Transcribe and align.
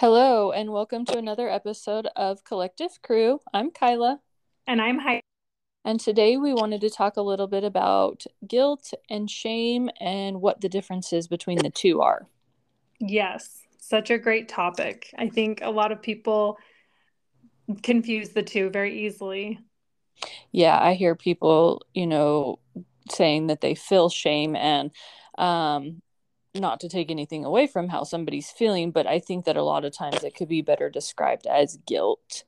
Hello, 0.00 0.52
and 0.52 0.70
welcome 0.70 1.04
to 1.06 1.18
another 1.18 1.50
episode 1.50 2.06
of 2.14 2.44
Collective 2.44 3.02
Crew. 3.02 3.40
I'm 3.52 3.72
Kyla. 3.72 4.20
And 4.64 4.80
I'm 4.80 5.00
Heidi. 5.00 5.22
And 5.84 5.98
today 5.98 6.36
we 6.36 6.54
wanted 6.54 6.82
to 6.82 6.88
talk 6.88 7.16
a 7.16 7.20
little 7.20 7.48
bit 7.48 7.64
about 7.64 8.24
guilt 8.46 8.94
and 9.10 9.28
shame 9.28 9.90
and 9.98 10.40
what 10.40 10.60
the 10.60 10.68
differences 10.68 11.26
between 11.26 11.58
the 11.58 11.70
two 11.70 12.00
are. 12.00 12.28
Yes, 13.00 13.62
such 13.80 14.12
a 14.12 14.18
great 14.18 14.48
topic. 14.48 15.12
I 15.18 15.28
think 15.30 15.62
a 15.62 15.70
lot 15.70 15.90
of 15.90 16.00
people 16.00 16.58
confuse 17.82 18.28
the 18.28 18.44
two 18.44 18.70
very 18.70 19.04
easily. 19.04 19.58
Yeah, 20.52 20.78
I 20.80 20.94
hear 20.94 21.16
people, 21.16 21.82
you 21.92 22.06
know, 22.06 22.60
saying 23.10 23.48
that 23.48 23.62
they 23.62 23.74
feel 23.74 24.10
shame 24.10 24.54
and 24.54 24.92
um 25.38 26.02
not 26.54 26.80
to 26.80 26.88
take 26.88 27.10
anything 27.10 27.44
away 27.44 27.66
from 27.66 27.88
how 27.88 28.04
somebody's 28.04 28.50
feeling, 28.50 28.90
but 28.90 29.06
I 29.06 29.18
think 29.18 29.44
that 29.44 29.56
a 29.56 29.62
lot 29.62 29.84
of 29.84 29.92
times 29.92 30.24
it 30.24 30.34
could 30.34 30.48
be 30.48 30.62
better 30.62 30.90
described 30.90 31.46
as 31.46 31.78
guilt. 31.86 32.44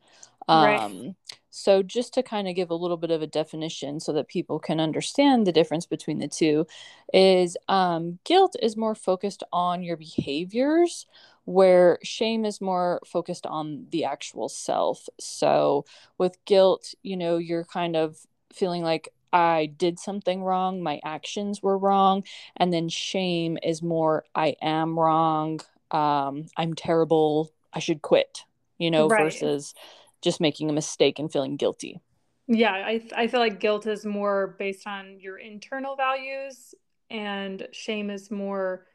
Um, 0.49 0.65
right. 0.65 1.15
So, 1.51 1.83
just 1.83 2.15
to 2.15 2.23
kind 2.23 2.49
of 2.49 2.55
give 2.55 2.71
a 2.71 2.77
little 2.77 2.97
bit 2.97 3.11
of 3.11 3.23
a 3.23 3.27
definition 3.27 3.99
so 4.01 4.13
that 4.13 4.29
people 4.29 4.59
can 4.59 4.79
understand 4.81 5.47
the 5.47 5.53
difference 5.53 5.85
between 5.85 6.19
the 6.19 6.29
two, 6.29 6.67
is 7.13 7.57
um, 7.69 8.19
guilt 8.25 8.55
is 8.63 8.77
more 8.77 8.95
focused 8.95 9.43
on 9.53 9.83
your 9.83 9.97
behaviors, 9.97 11.07
where 11.45 11.99
shame 12.05 12.45
is 12.45 12.61
more 12.61 13.01
focused 13.05 13.47
on 13.47 13.87
the 13.91 14.05
actual 14.05 14.49
self. 14.49 15.09
So, 15.19 15.85
with 16.19 16.43
guilt, 16.45 16.95
you 17.03 17.17
know, 17.17 17.37
you're 17.37 17.65
kind 17.65 17.97
of 17.97 18.19
feeling 18.53 18.83
like, 18.83 19.09
I 19.33 19.67
did 19.67 20.01
something 20.01 20.43
wrong, 20.43 20.83
my 20.83 21.01
actions 21.05 21.63
were 21.63 21.79
wrong, 21.79 22.25
and 22.57 22.73
then 22.73 22.89
shame 22.89 23.59
is 23.63 23.81
more 23.81 24.25
I 24.35 24.57
am 24.61 24.99
wrong, 24.99 25.61
um, 25.93 26.47
I'm 26.57 26.75
terrible, 26.75 27.53
I 27.73 27.79
should 27.79 28.03
quit, 28.03 28.45
you 28.79 28.91
know, 28.91 29.09
right. 29.09 29.33
versus 29.33 29.73
just 30.21 30.41
making 30.41 30.69
a 30.69 30.73
mistake 30.73 31.21
and 31.21 31.31
feeling 31.31 31.57
guilty. 31.57 32.01
Yeah, 32.49 32.73
I 32.73 33.03
I 33.17 33.29
feel 33.29 33.39
like 33.39 33.61
guilt 33.61 33.87
is 33.87 34.05
more 34.05 34.57
based 34.59 34.87
on 34.87 35.21
your 35.21 35.39
internal 35.39 35.95
values 35.95 36.75
and 37.09 37.69
shame 37.73 38.11
is 38.11 38.31
more 38.31 38.87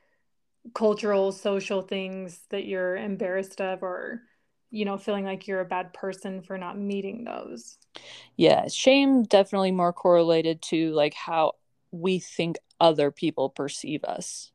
cultural, 0.74 1.32
social 1.32 1.82
things 1.82 2.42
that 2.50 2.66
you're 2.66 2.98
embarrassed 2.98 3.62
of 3.62 3.84
or 3.84 4.24
you 4.72 4.86
know, 4.86 4.98
feeling 4.98 5.26
like 5.26 5.48
you're 5.48 5.62
a 5.62 5.66
bad 5.66 5.94
person 5.94 6.42
for 6.42 6.58
not 6.58 6.78
meeting 6.78 7.24
those. 7.24 7.78
Yeah, 8.36 8.68
shame 8.68 9.24
definitely 9.24 9.72
more 9.72 9.94
correlated 9.94 10.62
to 10.64 10.92
like 10.92 11.14
how 11.14 11.54
we 11.92 12.20
think 12.20 12.58
other 12.80 13.12
people 13.12 13.50
perceive 13.50 14.04
us. 14.04 14.52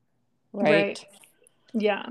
Right? 0.52 0.72
right. 0.72 1.06
Yeah. 1.72 2.06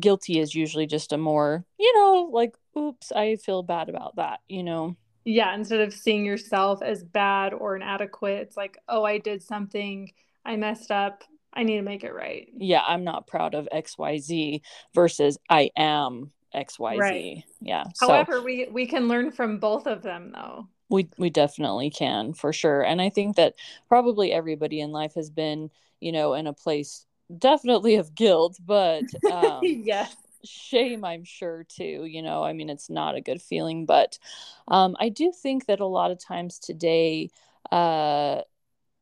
Guilty 0.00 0.38
is 0.38 0.54
usually 0.54 0.86
just 0.86 1.12
a 1.12 1.18
more, 1.18 1.64
you 1.78 1.94
know, 1.96 2.30
like, 2.32 2.56
oops, 2.76 3.12
I 3.12 3.36
feel 3.36 3.62
bad 3.62 3.88
about 3.88 4.16
that, 4.16 4.40
you 4.48 4.62
know? 4.62 4.96
Yeah. 5.24 5.54
Instead 5.54 5.80
of 5.80 5.92
seeing 5.92 6.24
yourself 6.24 6.82
as 6.82 7.02
bad 7.02 7.52
or 7.52 7.76
inadequate, 7.76 8.40
it's 8.40 8.56
like, 8.56 8.78
oh, 8.88 9.04
I 9.04 9.18
did 9.18 9.42
something, 9.42 10.12
I 10.44 10.56
messed 10.56 10.90
up, 10.90 11.24
I 11.52 11.64
need 11.64 11.76
to 11.76 11.82
make 11.82 12.04
it 12.04 12.14
right. 12.14 12.48
Yeah. 12.56 12.82
I'm 12.86 13.04
not 13.04 13.26
proud 13.26 13.54
of 13.54 13.68
XYZ 13.72 14.62
versus 14.94 15.38
I 15.50 15.70
am 15.76 16.30
xyz 16.54 16.98
right. 16.98 17.44
yeah. 17.60 17.84
However 18.00 18.38
so, 18.38 18.42
we 18.42 18.68
we 18.70 18.86
can 18.86 19.08
learn 19.08 19.30
from 19.30 19.58
both 19.58 19.86
of 19.86 20.02
them 20.02 20.32
though. 20.32 20.66
We 20.88 21.08
we 21.18 21.30
definitely 21.30 21.90
can 21.90 22.32
for 22.32 22.52
sure. 22.52 22.82
And 22.82 23.00
i 23.00 23.10
think 23.10 23.36
that 23.36 23.54
probably 23.88 24.32
everybody 24.32 24.80
in 24.80 24.92
life 24.92 25.14
has 25.14 25.30
been 25.30 25.70
you 26.00 26.12
know 26.12 26.34
in 26.34 26.46
a 26.46 26.52
place 26.52 27.06
definitely 27.36 27.96
of 27.96 28.14
guilt 28.14 28.58
but 28.64 29.04
um 29.30 29.60
yes. 29.62 30.14
shame 30.44 31.04
i'm 31.04 31.24
sure 31.24 31.64
too 31.68 32.06
you 32.06 32.22
know? 32.22 32.42
I 32.42 32.52
mean 32.52 32.70
it's 32.70 32.88
not 32.88 33.16
a 33.16 33.20
good 33.20 33.42
feeling 33.42 33.84
but 33.84 34.18
um 34.68 34.96
i 34.98 35.08
do 35.08 35.32
think 35.32 35.66
that 35.66 35.80
a 35.80 35.86
lot 35.86 36.10
of 36.10 36.18
times 36.18 36.58
today 36.58 37.30
uh 37.70 38.42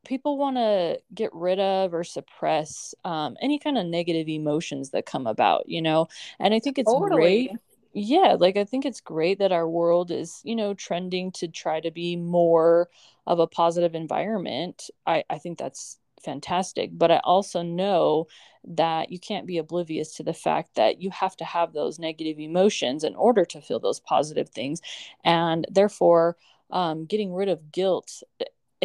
people 0.07 0.39
want 0.39 0.57
to 0.57 0.99
get 1.15 1.31
rid 1.35 1.59
of 1.59 1.93
or 1.93 2.05
suppress 2.05 2.95
um, 3.05 3.37
any 3.43 3.59
kind 3.59 3.77
of 3.77 3.87
negative 3.87 4.29
emotions 4.29 4.91
that 4.91 5.07
come 5.07 5.27
about, 5.27 5.69
you 5.69 5.83
know? 5.83 6.09
And 6.39 6.55
I 6.55 6.61
think 6.61 6.79
it's 6.79 6.93
totally. 6.93 7.49
great. 7.49 7.51
Yeah, 7.93 8.37
like 8.39 8.57
I 8.57 8.65
think 8.65 8.85
it's 8.85 9.01
great 9.01 9.39
that 9.39 9.53
our 9.53 9.69
world 9.69 10.11
is, 10.11 10.41
you 10.45 10.55
know, 10.55 10.75
trending 10.75 11.33
to 11.33 11.49
try 11.49 11.81
to 11.81 11.91
be 11.91 12.15
more 12.15 12.89
of 13.27 13.39
a 13.39 13.47
positive 13.47 13.95
environment. 13.95 14.91
I, 15.07 15.25
I 15.31 15.39
think 15.39 15.59
that's 15.59 15.99
fantastic. 16.23 16.91
But 16.93 17.11
I 17.11 17.21
also 17.25 17.63
know 17.63 18.27
that 18.65 19.11
you 19.11 19.19
can't 19.19 19.47
be 19.47 19.59
oblivious 19.59 20.15
to 20.17 20.23
the 20.23 20.35
fact 20.35 20.75
that 20.75 21.01
you 21.01 21.11
have 21.11 21.37
to 21.37 21.45
have 21.45 21.73
those 21.73 21.99
negative 21.99 22.39
emotions 22.39 23.05
in 23.05 23.15
order 23.15 23.45
to 23.47 23.61
feel 23.61 23.81
those 23.81 24.01
positive 24.01 24.51
things. 24.51 24.83
And 25.25 25.67
therefore, 25.71 26.37
um, 26.71 27.07
getting 27.07 27.33
rid 27.33 27.49
of 27.49 27.71
guilt 27.71 28.23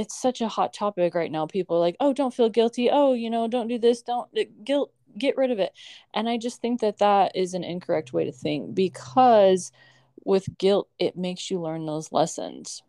it's 0.01 0.19
such 0.21 0.41
a 0.41 0.47
hot 0.49 0.73
topic 0.73 1.15
right 1.15 1.31
now. 1.31 1.45
People 1.47 1.77
are 1.77 1.79
like, 1.79 1.97
"Oh, 1.99 2.13
don't 2.13 2.33
feel 2.33 2.49
guilty. 2.49 2.89
Oh, 2.91 3.13
you 3.13 3.29
know, 3.29 3.47
don't 3.47 3.67
do 3.67 3.79
this. 3.79 4.01
Don't 4.01 4.29
uh, 4.37 4.43
guilt. 4.63 4.93
Get 5.17 5.37
rid 5.37 5.51
of 5.51 5.59
it." 5.59 5.73
And 6.13 6.29
I 6.29 6.37
just 6.37 6.61
think 6.61 6.81
that 6.81 6.99
that 6.99 7.35
is 7.35 7.53
an 7.53 7.63
incorrect 7.63 8.13
way 8.13 8.25
to 8.25 8.31
think 8.31 8.75
because 8.75 9.71
with 10.25 10.57
guilt, 10.57 10.89
it 10.99 11.17
makes 11.17 11.51
you 11.51 11.61
learn 11.61 11.85
those 11.85 12.11
lessons. 12.11 12.83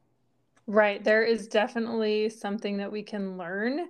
Right. 0.67 1.03
There 1.03 1.23
is 1.25 1.49
definitely 1.49 2.29
something 2.31 2.79
that 2.79 2.93
we 2.93 3.03
can 3.03 3.37
learn 3.37 3.89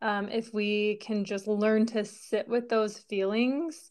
um, 0.00 0.28
if 0.28 0.52
we 0.54 0.96
can 0.96 1.24
just 1.24 1.46
learn 1.48 1.86
to 1.86 2.04
sit 2.04 2.48
with 2.48 2.68
those 2.68 2.98
feelings 2.98 3.90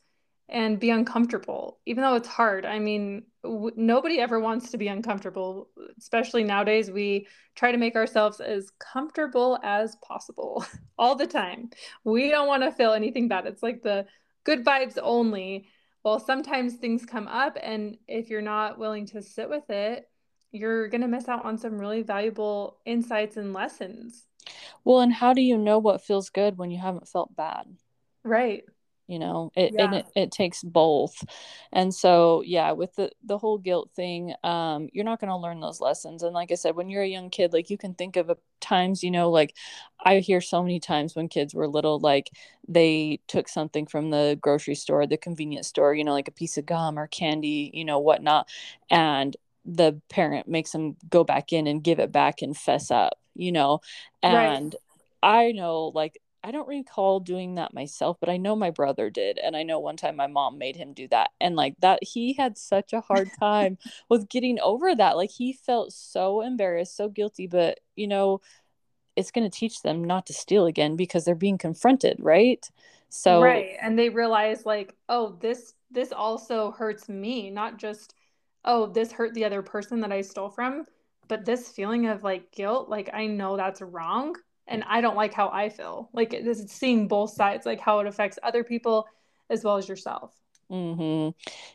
and 0.49 0.79
be 0.79 0.89
uncomfortable, 0.89 1.79
even 1.85 2.03
though 2.03 2.15
it's 2.15 2.27
hard. 2.27 2.65
I 2.65 2.79
mean, 2.79 3.23
w- 3.43 3.75
nobody 3.75 4.19
ever 4.19 4.39
wants 4.39 4.71
to 4.71 4.77
be 4.77 4.87
uncomfortable, 4.87 5.69
especially 5.97 6.43
nowadays. 6.43 6.91
We 6.91 7.27
try 7.55 7.71
to 7.71 7.77
make 7.77 7.95
ourselves 7.95 8.39
as 8.39 8.69
comfortable 8.79 9.59
as 9.63 9.95
possible 9.97 10.65
all 10.97 11.15
the 11.15 11.27
time. 11.27 11.69
We 12.03 12.29
don't 12.29 12.47
want 12.47 12.63
to 12.63 12.71
feel 12.71 12.93
anything 12.93 13.27
bad. 13.27 13.45
It's 13.45 13.63
like 13.63 13.81
the 13.81 14.05
good 14.43 14.65
vibes 14.65 14.97
only. 15.01 15.67
Well, 16.03 16.19
sometimes 16.19 16.75
things 16.75 17.05
come 17.05 17.27
up, 17.27 17.57
and 17.61 17.97
if 18.07 18.29
you're 18.29 18.41
not 18.41 18.79
willing 18.79 19.05
to 19.07 19.21
sit 19.21 19.49
with 19.49 19.69
it, 19.69 20.09
you're 20.51 20.87
going 20.87 21.01
to 21.01 21.07
miss 21.07 21.29
out 21.29 21.45
on 21.45 21.57
some 21.57 21.79
really 21.79 22.01
valuable 22.01 22.79
insights 22.85 23.37
and 23.37 23.53
lessons. 23.53 24.25
Well, 24.83 25.01
and 25.01 25.13
how 25.13 25.33
do 25.33 25.41
you 25.41 25.57
know 25.57 25.77
what 25.77 26.03
feels 26.03 26.29
good 26.29 26.57
when 26.57 26.71
you 26.71 26.79
haven't 26.79 27.07
felt 27.07 27.35
bad? 27.35 27.67
Right 28.23 28.63
you 29.11 29.19
know 29.19 29.51
it 29.57 29.73
yeah. 29.73 29.93
it, 29.93 30.05
it 30.15 30.31
takes 30.31 30.63
both 30.63 31.25
and 31.73 31.93
so 31.93 32.41
yeah 32.45 32.71
with 32.71 32.95
the 32.95 33.11
the 33.25 33.37
whole 33.37 33.57
guilt 33.57 33.89
thing 33.93 34.33
um 34.45 34.87
you're 34.93 35.03
not 35.03 35.19
going 35.19 35.29
to 35.29 35.35
learn 35.35 35.59
those 35.59 35.81
lessons 35.81 36.23
and 36.23 36.33
like 36.33 36.49
i 36.49 36.55
said 36.55 36.77
when 36.77 36.89
you're 36.89 37.03
a 37.03 37.07
young 37.07 37.29
kid 37.29 37.51
like 37.51 37.69
you 37.69 37.77
can 37.77 37.93
think 37.93 38.15
of 38.15 38.31
times 38.61 39.03
you 39.03 39.11
know 39.11 39.29
like 39.29 39.53
i 40.05 40.19
hear 40.19 40.39
so 40.39 40.63
many 40.63 40.79
times 40.79 41.13
when 41.13 41.27
kids 41.27 41.53
were 41.53 41.67
little 41.67 41.99
like 41.99 42.31
they 42.69 43.19
took 43.27 43.49
something 43.49 43.85
from 43.85 44.11
the 44.11 44.39
grocery 44.41 44.75
store 44.75 45.05
the 45.05 45.17
convenience 45.17 45.67
store 45.67 45.93
you 45.93 46.05
know 46.05 46.13
like 46.13 46.29
a 46.29 46.31
piece 46.31 46.57
of 46.57 46.65
gum 46.65 46.97
or 46.97 47.07
candy 47.07 47.69
you 47.73 47.83
know 47.83 47.99
whatnot 47.99 48.47
and 48.89 49.35
the 49.65 49.99
parent 50.09 50.47
makes 50.47 50.71
them 50.71 50.95
go 51.09 51.25
back 51.25 51.51
in 51.51 51.67
and 51.67 51.83
give 51.83 51.99
it 51.99 52.13
back 52.13 52.41
and 52.41 52.55
fess 52.55 52.89
up 52.89 53.19
you 53.35 53.51
know 53.51 53.81
and 54.23 54.73
right. 55.21 55.47
i 55.47 55.51
know 55.51 55.91
like 55.93 56.17
I 56.43 56.51
don't 56.51 56.67
recall 56.67 57.19
doing 57.19 57.55
that 57.55 57.73
myself, 57.73 58.17
but 58.19 58.29
I 58.29 58.37
know 58.37 58.55
my 58.55 58.71
brother 58.71 59.09
did. 59.09 59.37
And 59.37 59.55
I 59.55 59.63
know 59.63 59.79
one 59.79 59.97
time 59.97 60.15
my 60.15 60.27
mom 60.27 60.57
made 60.57 60.75
him 60.75 60.93
do 60.93 61.07
that. 61.09 61.31
And 61.39 61.55
like 61.55 61.75
that, 61.81 62.03
he 62.03 62.33
had 62.33 62.57
such 62.57 62.93
a 62.93 63.01
hard 63.01 63.29
time 63.39 63.77
with 64.09 64.29
getting 64.29 64.59
over 64.59 64.95
that. 64.95 65.17
Like 65.17 65.31
he 65.31 65.53
felt 65.53 65.93
so 65.93 66.41
embarrassed, 66.41 66.95
so 66.95 67.09
guilty. 67.09 67.47
But, 67.47 67.79
you 67.95 68.07
know, 68.07 68.41
it's 69.15 69.31
going 69.31 69.49
to 69.49 69.55
teach 69.55 69.81
them 69.81 70.03
not 70.03 70.25
to 70.27 70.33
steal 70.33 70.65
again 70.65 70.95
because 70.95 71.25
they're 71.25 71.35
being 71.35 71.57
confronted, 71.57 72.17
right? 72.19 72.67
So, 73.09 73.41
right. 73.41 73.77
And 73.81 73.99
they 73.99 74.09
realize, 74.09 74.65
like, 74.65 74.95
oh, 75.09 75.37
this, 75.41 75.73
this 75.91 76.11
also 76.11 76.71
hurts 76.71 77.09
me, 77.09 77.49
not 77.51 77.77
just, 77.77 78.15
oh, 78.65 78.87
this 78.87 79.11
hurt 79.11 79.33
the 79.33 79.45
other 79.45 79.61
person 79.61 79.99
that 80.01 80.11
I 80.11 80.21
stole 80.21 80.49
from, 80.49 80.85
but 81.27 81.45
this 81.45 81.69
feeling 81.69 82.07
of 82.07 82.23
like 82.23 82.51
guilt, 82.51 82.89
like, 82.89 83.09
I 83.13 83.27
know 83.27 83.57
that's 83.57 83.81
wrong 83.81 84.35
and 84.67 84.83
I 84.87 85.01
don't 85.01 85.15
like 85.15 85.33
how 85.33 85.49
I 85.49 85.69
feel. 85.69 86.09
Like 86.13 86.31
this 86.31 86.59
is 86.59 86.71
seeing 86.71 87.07
both 87.07 87.31
sides, 87.31 87.65
like 87.65 87.79
how 87.79 87.99
it 87.99 88.07
affects 88.07 88.39
other 88.43 88.63
people 88.63 89.07
as 89.49 89.63
well 89.63 89.77
as 89.77 89.89
yourself. 89.89 90.33
Mm-hmm. 90.71 91.31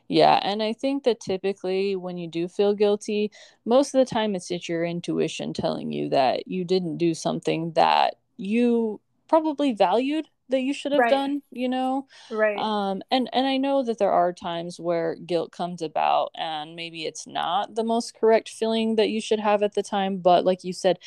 Yeah. 0.08 0.40
And 0.42 0.62
I 0.62 0.72
think 0.72 1.04
that 1.04 1.20
typically 1.20 1.96
when 1.96 2.16
you 2.16 2.28
do 2.28 2.48
feel 2.48 2.74
guilty, 2.74 3.30
most 3.66 3.94
of 3.94 3.98
the 3.98 4.10
time 4.10 4.34
it's 4.34 4.48
just 4.48 4.68
your 4.68 4.84
intuition 4.84 5.52
telling 5.52 5.92
you 5.92 6.08
that 6.08 6.48
you 6.48 6.64
didn't 6.64 6.96
do 6.96 7.12
something 7.12 7.72
that 7.72 8.16
you 8.38 9.00
probably 9.28 9.72
valued 9.72 10.28
that 10.48 10.60
you 10.60 10.72
should 10.72 10.92
have 10.92 11.00
right. 11.00 11.10
done 11.10 11.42
you 11.50 11.68
know 11.68 12.06
right 12.30 12.58
um 12.58 13.02
and 13.10 13.28
and 13.32 13.46
i 13.46 13.56
know 13.56 13.82
that 13.82 13.98
there 13.98 14.12
are 14.12 14.32
times 14.32 14.78
where 14.78 15.16
guilt 15.16 15.52
comes 15.52 15.82
about 15.82 16.30
and 16.36 16.76
maybe 16.76 17.04
it's 17.04 17.26
not 17.26 17.74
the 17.74 17.84
most 17.84 18.14
correct 18.14 18.48
feeling 18.48 18.96
that 18.96 19.08
you 19.08 19.20
should 19.20 19.40
have 19.40 19.62
at 19.62 19.74
the 19.74 19.82
time 19.82 20.18
but 20.18 20.44
like 20.44 20.64
you 20.64 20.72
said 20.72 20.98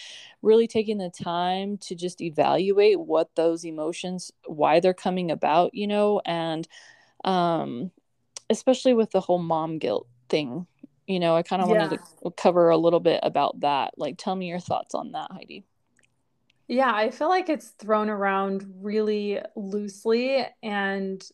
really 0.42 0.68
taking 0.68 0.98
the 0.98 1.10
time 1.10 1.78
to 1.78 1.96
just 1.96 2.22
evaluate 2.22 3.00
what 3.00 3.36
those 3.36 3.66
emotions 3.66 4.32
why 4.46 4.80
they're 4.80 4.94
coming 4.94 5.32
about 5.32 5.74
you 5.74 5.88
know 5.88 6.22
and 6.26 6.68
um 7.24 7.92
especially 8.50 8.94
with 8.94 9.12
the 9.12 9.22
whole 9.22 9.40
mom 9.40 9.78
guilt 9.78 10.08
thing. 10.30 10.68
You 11.08 11.20
know, 11.20 11.36
I 11.36 11.44
kind 11.44 11.62
of 11.62 11.70
yeah. 11.70 11.78
wanted 11.78 12.00
to 12.24 12.32
cover 12.32 12.70
a 12.70 12.78
little 12.78 13.00
bit 13.00 13.20
about 13.24 13.62
that. 13.62 13.94
Like, 13.98 14.16
tell 14.18 14.36
me 14.36 14.48
your 14.48 14.60
thoughts 14.60 14.94
on 14.94 15.12
that, 15.14 15.32
Heidi. 15.32 15.64
Yeah, 16.69 16.94
I 16.94 17.10
feel 17.10 17.30
like 17.30 17.50
it's 17.50 17.69
thrown 17.69 18.10
around 18.12 18.63
really 18.80 19.39
loosely 19.56 20.45
and 20.62 21.27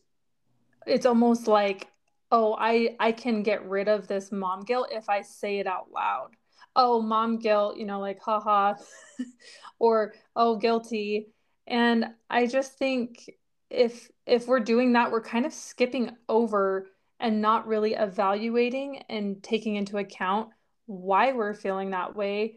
it's 0.86 1.04
almost 1.04 1.46
like, 1.46 1.88
oh, 2.32 2.56
I 2.58 2.96
I 2.98 3.12
can 3.12 3.42
get 3.42 3.68
rid 3.68 3.86
of 3.86 4.08
this 4.08 4.32
mom 4.32 4.62
guilt 4.62 4.88
if 4.92 5.10
I 5.10 5.20
say 5.20 5.58
it 5.58 5.66
out 5.66 5.90
loud. 5.92 6.30
Oh, 6.74 7.02
mom 7.02 7.38
guilt, 7.38 7.76
you 7.76 7.84
know, 7.84 8.00
like 8.00 8.18
haha 8.20 8.74
or 9.78 10.14
oh, 10.34 10.56
guilty. 10.56 11.28
And 11.66 12.06
I 12.30 12.46
just 12.46 12.78
think 12.78 13.30
if 13.68 14.10
if 14.24 14.46
we're 14.48 14.60
doing 14.60 14.94
that, 14.94 15.12
we're 15.12 15.20
kind 15.20 15.44
of 15.44 15.52
skipping 15.52 16.12
over 16.30 16.86
and 17.20 17.42
not 17.42 17.66
really 17.66 17.92
evaluating 17.94 19.02
and 19.10 19.42
taking 19.42 19.76
into 19.76 19.98
account 19.98 20.48
why 20.86 21.32
we're 21.32 21.54
feeling 21.54 21.90
that 21.90 22.16
way 22.16 22.56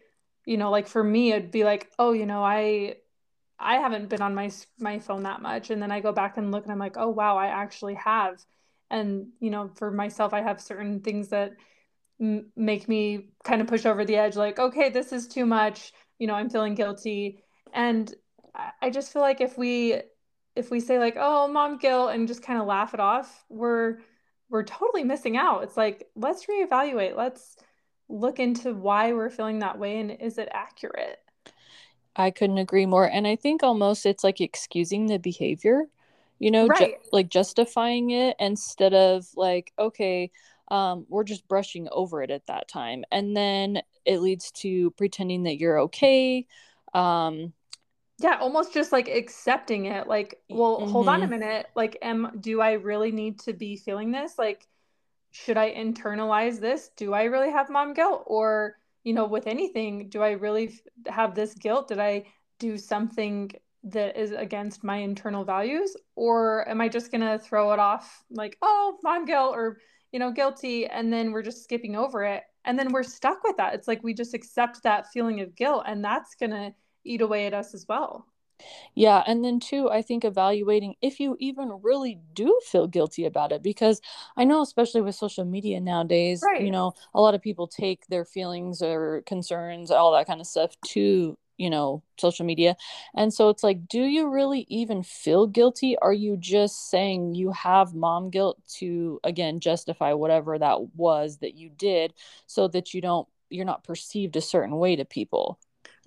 you 0.49 0.57
know 0.57 0.71
like 0.71 0.87
for 0.87 1.03
me 1.03 1.31
it'd 1.31 1.51
be 1.51 1.63
like 1.63 1.91
oh 1.99 2.11
you 2.11 2.25
know 2.25 2.43
i 2.43 2.95
i 3.59 3.75
haven't 3.75 4.09
been 4.09 4.21
on 4.21 4.33
my 4.33 4.49
my 4.79 4.97
phone 4.97 5.21
that 5.23 5.43
much. 5.43 5.69
And 5.69 5.79
then 5.79 5.91
i 5.91 5.99
go 5.99 6.11
back 6.11 6.37
and 6.37 6.51
look 6.51 6.63
and 6.63 6.71
i'm 6.71 6.79
like 6.79 6.97
oh 6.97 7.09
wow 7.09 7.37
i 7.37 7.47
actually 7.47 7.93
have. 7.93 8.43
And 8.89 9.27
you 9.39 9.51
know 9.51 9.69
for 9.75 9.91
myself 9.91 10.33
i 10.33 10.41
have 10.41 10.59
certain 10.59 11.01
things 11.01 11.27
that 11.29 11.51
m- 12.19 12.47
make 12.55 12.89
me 12.89 13.27
kind 13.43 13.61
of 13.61 13.67
push 13.67 13.85
over 13.85 14.03
the 14.03 14.15
edge 14.15 14.35
like 14.35 14.57
okay 14.57 14.89
this 14.89 15.13
is 15.13 15.27
too 15.27 15.45
much. 15.45 15.93
You 16.17 16.25
know 16.25 16.33
i'm 16.33 16.49
feeling 16.49 16.73
guilty. 16.73 17.43
And 17.71 18.11
i 18.81 18.89
just 18.89 19.13
feel 19.13 19.21
like 19.21 19.41
if 19.41 19.55
we 19.55 20.01
if 20.55 20.71
we 20.71 20.79
say 20.79 20.97
like 20.97 21.15
oh 21.19 21.47
mom 21.47 21.77
guilt 21.77 22.11
and 22.11 22.27
just 22.27 22.41
kind 22.41 22.59
of 22.59 22.65
laugh 22.65 22.95
it 22.95 22.99
off 22.99 23.45
we're 23.49 23.99
we're 24.49 24.63
totally 24.63 25.03
missing 25.03 25.37
out. 25.37 25.63
It's 25.63 25.77
like 25.77 26.07
let's 26.15 26.47
reevaluate. 26.47 27.15
Let's 27.15 27.55
look 28.09 28.39
into 28.39 28.73
why 28.73 29.13
we're 29.13 29.29
feeling 29.29 29.59
that 29.59 29.77
way 29.77 29.99
and 29.99 30.11
is 30.11 30.37
it 30.37 30.49
accurate? 30.51 31.19
I 32.15 32.31
couldn't 32.31 32.57
agree 32.57 32.85
more. 32.85 33.05
And 33.05 33.25
I 33.25 33.35
think 33.35 33.63
almost 33.63 34.05
it's 34.05 34.23
like 34.23 34.41
excusing 34.41 35.05
the 35.05 35.19
behavior, 35.19 35.83
you 36.39 36.51
know, 36.51 36.67
right. 36.67 36.79
ju- 36.79 37.09
like 37.13 37.29
justifying 37.29 38.09
it 38.09 38.35
instead 38.39 38.93
of 38.93 39.27
like, 39.35 39.71
okay, 39.77 40.31
um, 40.69 41.05
we're 41.07 41.23
just 41.23 41.47
brushing 41.47 41.87
over 41.91 42.21
it 42.21 42.31
at 42.31 42.47
that 42.47 42.67
time. 42.67 43.05
And 43.11 43.37
then 43.37 43.81
it 44.05 44.19
leads 44.19 44.51
to 44.51 44.91
pretending 44.91 45.43
that 45.43 45.59
you're 45.59 45.79
okay. 45.81 46.45
Um, 46.93 47.53
yeah, 48.19 48.37
almost 48.41 48.73
just 48.73 48.91
like 48.91 49.07
accepting 49.07 49.85
it. 49.85 50.07
Like, 50.07 50.41
well, 50.49 50.81
mm-hmm. 50.81 50.91
hold 50.91 51.07
on 51.07 51.21
a 51.21 51.23
mm-hmm. 51.23 51.39
minute. 51.39 51.67
Like, 51.75 51.97
am 52.01 52.37
do 52.39 52.59
I 52.59 52.73
really 52.73 53.11
need 53.11 53.39
to 53.41 53.53
be 53.53 53.77
feeling 53.77 54.11
this? 54.11 54.37
Like, 54.37 54.67
should 55.31 55.57
I 55.57 55.73
internalize 55.73 56.59
this? 56.59 56.89
Do 56.95 57.13
I 57.13 57.23
really 57.23 57.51
have 57.51 57.69
mom 57.69 57.93
guilt? 57.93 58.23
Or, 58.25 58.77
you 59.03 59.13
know, 59.13 59.25
with 59.25 59.47
anything, 59.47 60.09
do 60.09 60.21
I 60.21 60.31
really 60.31 60.79
have 61.07 61.35
this 61.35 61.53
guilt? 61.53 61.87
Did 61.87 61.99
I 61.99 62.25
do 62.59 62.77
something 62.77 63.51
that 63.83 64.17
is 64.17 64.31
against 64.31 64.83
my 64.83 64.97
internal 64.97 65.45
values? 65.45 65.95
Or 66.15 66.67
am 66.67 66.81
I 66.81 66.89
just 66.89 67.11
going 67.11 67.21
to 67.21 67.39
throw 67.39 67.71
it 67.71 67.79
off 67.79 68.23
like, 68.29 68.57
oh, 68.61 68.97
mom 69.03 69.25
guilt 69.25 69.55
or, 69.55 69.77
you 70.11 70.19
know, 70.19 70.31
guilty? 70.31 70.85
And 70.87 71.13
then 71.13 71.31
we're 71.31 71.43
just 71.43 71.63
skipping 71.63 71.95
over 71.95 72.23
it. 72.23 72.43
And 72.65 72.77
then 72.77 72.91
we're 72.91 73.03
stuck 73.03 73.43
with 73.43 73.55
that. 73.57 73.73
It's 73.73 73.87
like 73.87 74.03
we 74.03 74.13
just 74.13 74.33
accept 74.33 74.83
that 74.83 75.11
feeling 75.11 75.39
of 75.39 75.55
guilt, 75.55 75.83
and 75.87 76.03
that's 76.03 76.35
going 76.35 76.51
to 76.51 76.73
eat 77.05 77.21
away 77.21 77.47
at 77.47 77.53
us 77.53 77.73
as 77.73 77.85
well. 77.87 78.27
Yeah, 78.99 79.23
and 79.25 79.45
then 79.45 79.61
too, 79.61 79.89
I 79.89 80.01
think 80.01 80.25
evaluating 80.25 80.95
if 81.01 81.21
you 81.21 81.37
even 81.39 81.79
really 81.81 82.19
do 82.33 82.59
feel 82.65 82.85
guilty 82.85 83.25
about 83.25 83.53
it 83.53 83.63
because 83.63 84.01
I 84.35 84.43
know 84.43 84.61
especially 84.61 84.99
with 85.01 85.15
social 85.15 85.45
media 85.45 85.79
nowadays, 85.79 86.41
right. 86.43 86.61
you 86.61 86.69
know, 86.69 86.93
a 87.13 87.21
lot 87.21 87.33
of 87.33 87.41
people 87.41 87.65
take 87.65 88.05
their 88.07 88.25
feelings 88.25 88.81
or 88.81 89.23
concerns, 89.25 89.89
all 89.89 90.11
that 90.11 90.27
kind 90.27 90.41
of 90.41 90.47
stuff 90.47 90.75
to, 90.87 91.37
you 91.57 91.69
know, 91.69 92.03
social 92.19 92.45
media. 92.45 92.75
And 93.15 93.33
so 93.33 93.47
it's 93.47 93.63
like, 93.63 93.87
do 93.87 94.01
you 94.01 94.27
really 94.27 94.65
even 94.67 95.03
feel 95.03 95.47
guilty? 95.47 95.97
Are 95.99 96.11
you 96.11 96.35
just 96.35 96.89
saying 96.89 97.35
you 97.35 97.53
have 97.53 97.93
mom 97.95 98.29
guilt 98.29 98.59
to 98.79 99.21
again 99.23 99.61
justify 99.61 100.11
whatever 100.11 100.59
that 100.59 100.93
was 100.97 101.37
that 101.37 101.55
you 101.55 101.69
did 101.69 102.13
so 102.47 102.67
that 102.67 102.93
you 102.93 102.99
don't 102.99 103.29
you're 103.49 103.65
not 103.65 103.85
perceived 103.85 104.35
a 104.35 104.41
certain 104.41 104.75
way 104.77 104.97
to 104.97 105.05
people? 105.05 105.57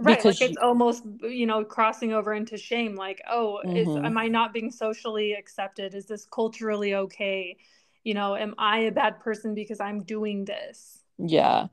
Right 0.02 0.18
because 0.18 0.40
like 0.40 0.50
it's 0.50 0.58
you... 0.60 0.66
almost 0.66 1.04
you 1.22 1.46
know 1.46 1.64
crossing 1.64 2.12
over 2.12 2.34
into 2.34 2.56
shame 2.56 2.94
like 2.94 3.20
oh 3.30 3.60
mm-hmm. 3.64 3.76
is 3.76 3.88
am 3.88 4.18
i 4.18 4.28
not 4.28 4.52
being 4.52 4.70
socially 4.70 5.32
accepted? 5.32 5.94
Is 5.94 6.06
this 6.06 6.26
culturally 6.26 6.94
okay? 6.94 7.56
You 8.04 8.14
know 8.14 8.36
am 8.36 8.54
i 8.58 8.80
a 8.80 8.92
bad 8.92 9.20
person 9.20 9.54
because 9.54 9.80
i'm 9.80 10.02
doing 10.02 10.44
this? 10.44 11.04
Yeah 11.18 11.68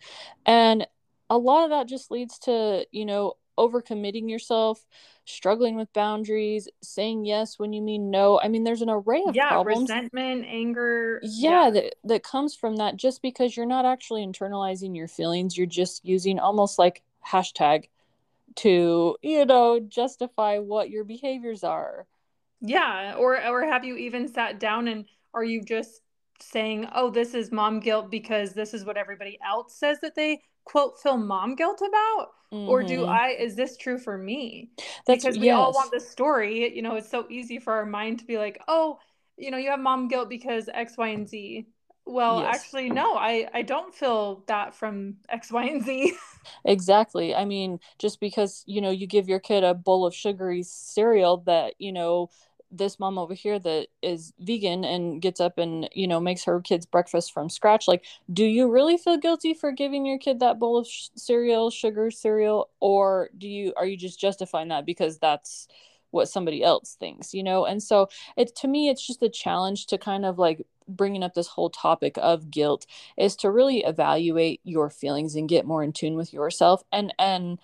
and 0.46 0.88
a 1.30 1.38
lot 1.38 1.64
of 1.64 1.70
that 1.72 1.88
just 1.88 2.12
leads 2.12 2.40
to 2.40 2.86
you 2.92 3.06
know 3.06 3.34
overcommitting 3.60 4.30
yourself 4.30 4.86
struggling 5.26 5.76
with 5.76 5.92
boundaries 5.94 6.68
saying 6.82 7.26
yes 7.26 7.60
when 7.60 7.74
you 7.74 7.82
mean 7.82 8.10
no. 8.10 8.40
I 8.42 8.48
mean 8.48 8.64
there's 8.64 8.82
an 8.82 8.90
array 8.90 9.22
of 9.28 9.36
yeah 9.36 9.50
problems. 9.50 9.82
resentment 9.82 10.46
anger 10.48 11.20
yeah, 11.22 11.66
yeah, 11.66 11.70
That, 11.70 11.96
that 12.06 12.24
comes 12.24 12.56
from 12.56 12.78
that 12.78 12.96
just 12.96 13.22
because 13.22 13.56
you're 13.56 13.66
not 13.66 13.86
actually 13.86 14.26
internalizing 14.26 14.96
your 14.96 15.08
feelings 15.08 15.58
you're 15.58 15.68
just 15.68 16.04
using 16.04 16.40
almost 16.40 16.80
like 16.80 17.04
hashtag 17.28 17.90
to 18.60 19.16
you 19.22 19.46
know 19.46 19.80
justify 19.80 20.58
what 20.58 20.90
your 20.90 21.06
behaviors 21.06 21.64
are 21.64 22.06
yeah 22.62 23.16
or 23.18 23.42
or 23.48 23.64
have 23.64 23.86
you 23.86 23.96
even 23.96 24.28
sat 24.28 24.60
down 24.60 24.88
and 24.88 25.06
are 25.34 25.46
you 25.46 25.64
just 25.64 26.02
saying 26.42 26.86
oh 26.94 27.10
this 27.10 27.34
is 27.34 27.52
mom 27.52 27.80
guilt 27.80 28.12
because 28.12 28.54
this 28.54 28.74
is 28.74 28.84
what 28.84 28.98
everybody 28.98 29.40
else 29.46 29.76
says 29.76 30.00
that 30.02 30.16
they 30.16 30.42
quote 30.66 31.00
feel 31.00 31.16
mom 31.16 31.56
guilt 31.56 31.82
about 31.82 32.28
mm-hmm. 32.54 32.68
or 32.68 32.84
do 32.84 33.02
mm-hmm. 33.02 33.10
i 33.10 33.30
is 33.30 33.56
this 33.56 33.78
true 33.78 33.98
for 33.98 34.18
me 34.18 34.70
That's, 35.08 35.24
because 35.24 35.40
we 35.40 35.48
yes. 35.48 35.58
all 35.58 35.72
want 35.72 35.92
the 35.92 36.00
story 36.00 36.76
you 36.76 36.82
know 36.82 36.96
it's 36.96 37.10
so 37.10 37.26
easy 37.30 37.60
for 37.60 37.74
our 37.74 37.86
mind 37.86 38.20
to 38.20 38.26
be 38.26 38.38
like 38.38 38.62
oh 38.68 39.00
you 39.38 39.52
know 39.52 39.58
you 39.58 39.70
have 39.70 39.80
mom 39.80 40.10
guilt 40.10 40.30
because 40.30 40.70
x 40.74 40.98
y 40.98 41.10
and 41.10 41.28
z 41.28 41.66
well, 42.10 42.42
yes. 42.42 42.56
actually, 42.56 42.90
no, 42.90 43.16
I, 43.16 43.48
I 43.54 43.62
don't 43.62 43.94
feel 43.94 44.44
that 44.48 44.74
from 44.74 45.18
X, 45.30 45.52
Y, 45.52 45.64
and 45.64 45.84
Z. 45.84 46.14
exactly. 46.66 47.36
I 47.36 47.46
mean, 47.46 47.80
just 48.00 48.20
because, 48.20 48.64
you 48.66 48.82
know, 48.82 48.90
you 48.90 49.06
give 49.06 49.30
your 49.30 49.40
kid 49.40 49.64
a 49.64 49.74
bowl 49.74 50.06
of 50.06 50.16
sugary 50.16 50.64
cereal 50.64 51.38
that, 51.46 51.76
you 51.78 51.92
know, 51.92 52.30
this 52.72 53.00
mom 53.00 53.18
over 53.18 53.34
here 53.34 53.60
that 53.60 53.88
is 54.02 54.34
vegan 54.40 54.84
and 54.84 55.22
gets 55.22 55.40
up 55.40 55.58
and 55.58 55.90
you 55.94 56.08
know 56.08 56.20
makes 56.20 56.44
her 56.44 56.62
kids 56.62 56.86
breakfast 56.86 57.34
from 57.34 57.50
scratch 57.50 57.88
like 57.88 58.06
do 58.32 58.46
you 58.46 58.70
really 58.70 58.96
feel 58.96 59.18
guilty 59.18 59.56
for 59.56 59.72
giving 59.72 60.06
your 60.06 60.20
kid 60.20 60.40
that 60.40 60.60
bowl 60.60 60.78
of 60.78 60.86
sh- 60.86 61.08
cereal 61.16 61.72
sugar 61.72 62.12
cereal 62.12 62.70
or 62.80 63.32
do 63.40 63.48
you 63.48 63.74
are 63.76 63.88
you 63.88 63.98
just 63.98 64.20
justifying 64.20 64.68
that 64.68 64.86
because 64.86 65.18
that's 65.18 65.68
what 66.12 66.30
somebody 66.30 66.64
else 66.64 66.96
thinks 67.00 67.34
you 67.34 67.42
know 67.42 67.66
and 67.66 67.82
so 67.82 68.08
it 68.38 68.56
to 68.56 68.68
me 68.68 68.88
it's 68.88 69.06
just 69.06 69.24
a 69.24 69.30
challenge 69.30 69.88
to 69.88 69.98
kind 69.98 70.24
of 70.24 70.38
like 70.38 70.64
bringing 70.90 71.24
up 71.24 71.34
this 71.34 71.48
whole 71.48 71.70
topic 71.70 72.18
of 72.18 72.52
guilt 72.52 72.86
is 73.18 73.36
to 73.38 73.52
really 73.52 73.80
evaluate 73.80 74.62
your 74.64 74.90
feelings 74.90 75.36
and 75.36 75.50
get 75.50 75.66
more 75.66 75.84
in 75.84 75.94
tune 75.94 76.16
with 76.16 76.34
yourself 76.34 76.84
and 76.92 77.14
and 77.20 77.60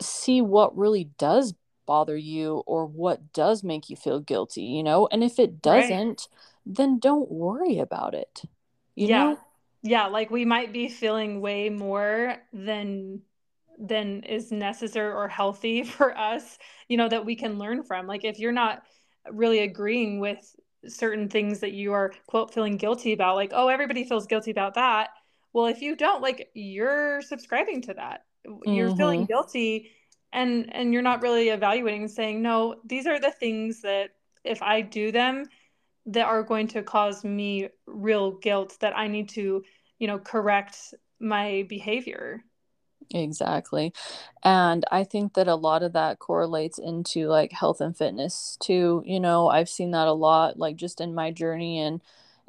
see 0.00 0.40
what 0.40 0.76
really 0.76 1.04
does 1.18 1.54
bother 1.86 2.16
you 2.16 2.62
or 2.66 2.86
what 2.86 3.32
does 3.32 3.64
make 3.64 3.90
you 3.90 3.96
feel 3.96 4.20
guilty 4.20 4.62
you 4.62 4.82
know 4.82 5.08
and 5.10 5.24
if 5.24 5.38
it 5.38 5.60
doesn't 5.60 6.08
right. 6.08 6.28
then 6.64 6.98
don't 6.98 7.30
worry 7.30 7.78
about 7.78 8.14
it 8.14 8.42
you 8.94 9.08
yeah 9.08 9.24
know? 9.24 9.38
yeah 9.82 10.06
like 10.06 10.30
we 10.30 10.44
might 10.44 10.72
be 10.72 10.88
feeling 10.88 11.40
way 11.40 11.68
more 11.68 12.36
than 12.52 13.20
than 13.78 14.22
is 14.24 14.52
necessary 14.52 15.12
or 15.12 15.26
healthy 15.26 15.82
for 15.84 16.16
us 16.16 16.58
you 16.88 16.96
know 16.96 17.08
that 17.08 17.24
we 17.24 17.34
can 17.34 17.58
learn 17.58 17.82
from 17.82 18.06
like 18.06 18.24
if 18.24 18.38
you're 18.38 18.52
not 18.52 18.82
really 19.30 19.60
agreeing 19.60 20.20
with 20.20 20.54
certain 20.88 21.28
things 21.28 21.60
that 21.60 21.72
you 21.72 21.92
are 21.92 22.12
quote 22.26 22.52
feeling 22.52 22.76
guilty 22.76 23.12
about 23.12 23.36
like 23.36 23.50
oh 23.54 23.68
everybody 23.68 24.04
feels 24.04 24.26
guilty 24.26 24.50
about 24.50 24.74
that 24.74 25.10
well 25.52 25.66
if 25.66 25.82
you 25.82 25.94
don't 25.94 26.22
like 26.22 26.48
you're 26.54 27.20
subscribing 27.22 27.82
to 27.82 27.94
that 27.94 28.24
mm-hmm. 28.46 28.72
you're 28.72 28.94
feeling 28.96 29.20
mm-hmm. 29.20 29.32
guilty 29.32 29.90
and 30.32 30.74
and 30.74 30.92
you're 30.92 31.02
not 31.02 31.22
really 31.22 31.48
evaluating 31.50 32.02
and 32.02 32.10
saying 32.10 32.40
no 32.40 32.76
these 32.84 33.06
are 33.06 33.20
the 33.20 33.30
things 33.30 33.82
that 33.82 34.10
if 34.44 34.62
i 34.62 34.80
do 34.80 35.12
them 35.12 35.44
that 36.06 36.26
are 36.26 36.42
going 36.42 36.66
to 36.66 36.82
cause 36.82 37.24
me 37.24 37.68
real 37.86 38.32
guilt 38.32 38.76
that 38.80 38.96
i 38.96 39.06
need 39.06 39.28
to 39.28 39.62
you 39.98 40.06
know 40.06 40.18
correct 40.18 40.94
my 41.20 41.64
behavior 41.68 42.42
Exactly. 43.12 43.92
And 44.44 44.84
I 44.92 45.02
think 45.02 45.34
that 45.34 45.48
a 45.48 45.56
lot 45.56 45.82
of 45.82 45.92
that 45.94 46.20
correlates 46.20 46.78
into 46.78 47.26
like 47.28 47.50
health 47.52 47.80
and 47.80 47.96
fitness 47.96 48.56
too. 48.60 49.02
You 49.04 49.18
know, 49.18 49.48
I've 49.48 49.68
seen 49.68 49.90
that 49.90 50.06
a 50.06 50.12
lot 50.12 50.58
like 50.58 50.76
just 50.76 51.00
in 51.00 51.14
my 51.14 51.30
journey 51.32 51.80
and 51.80 52.00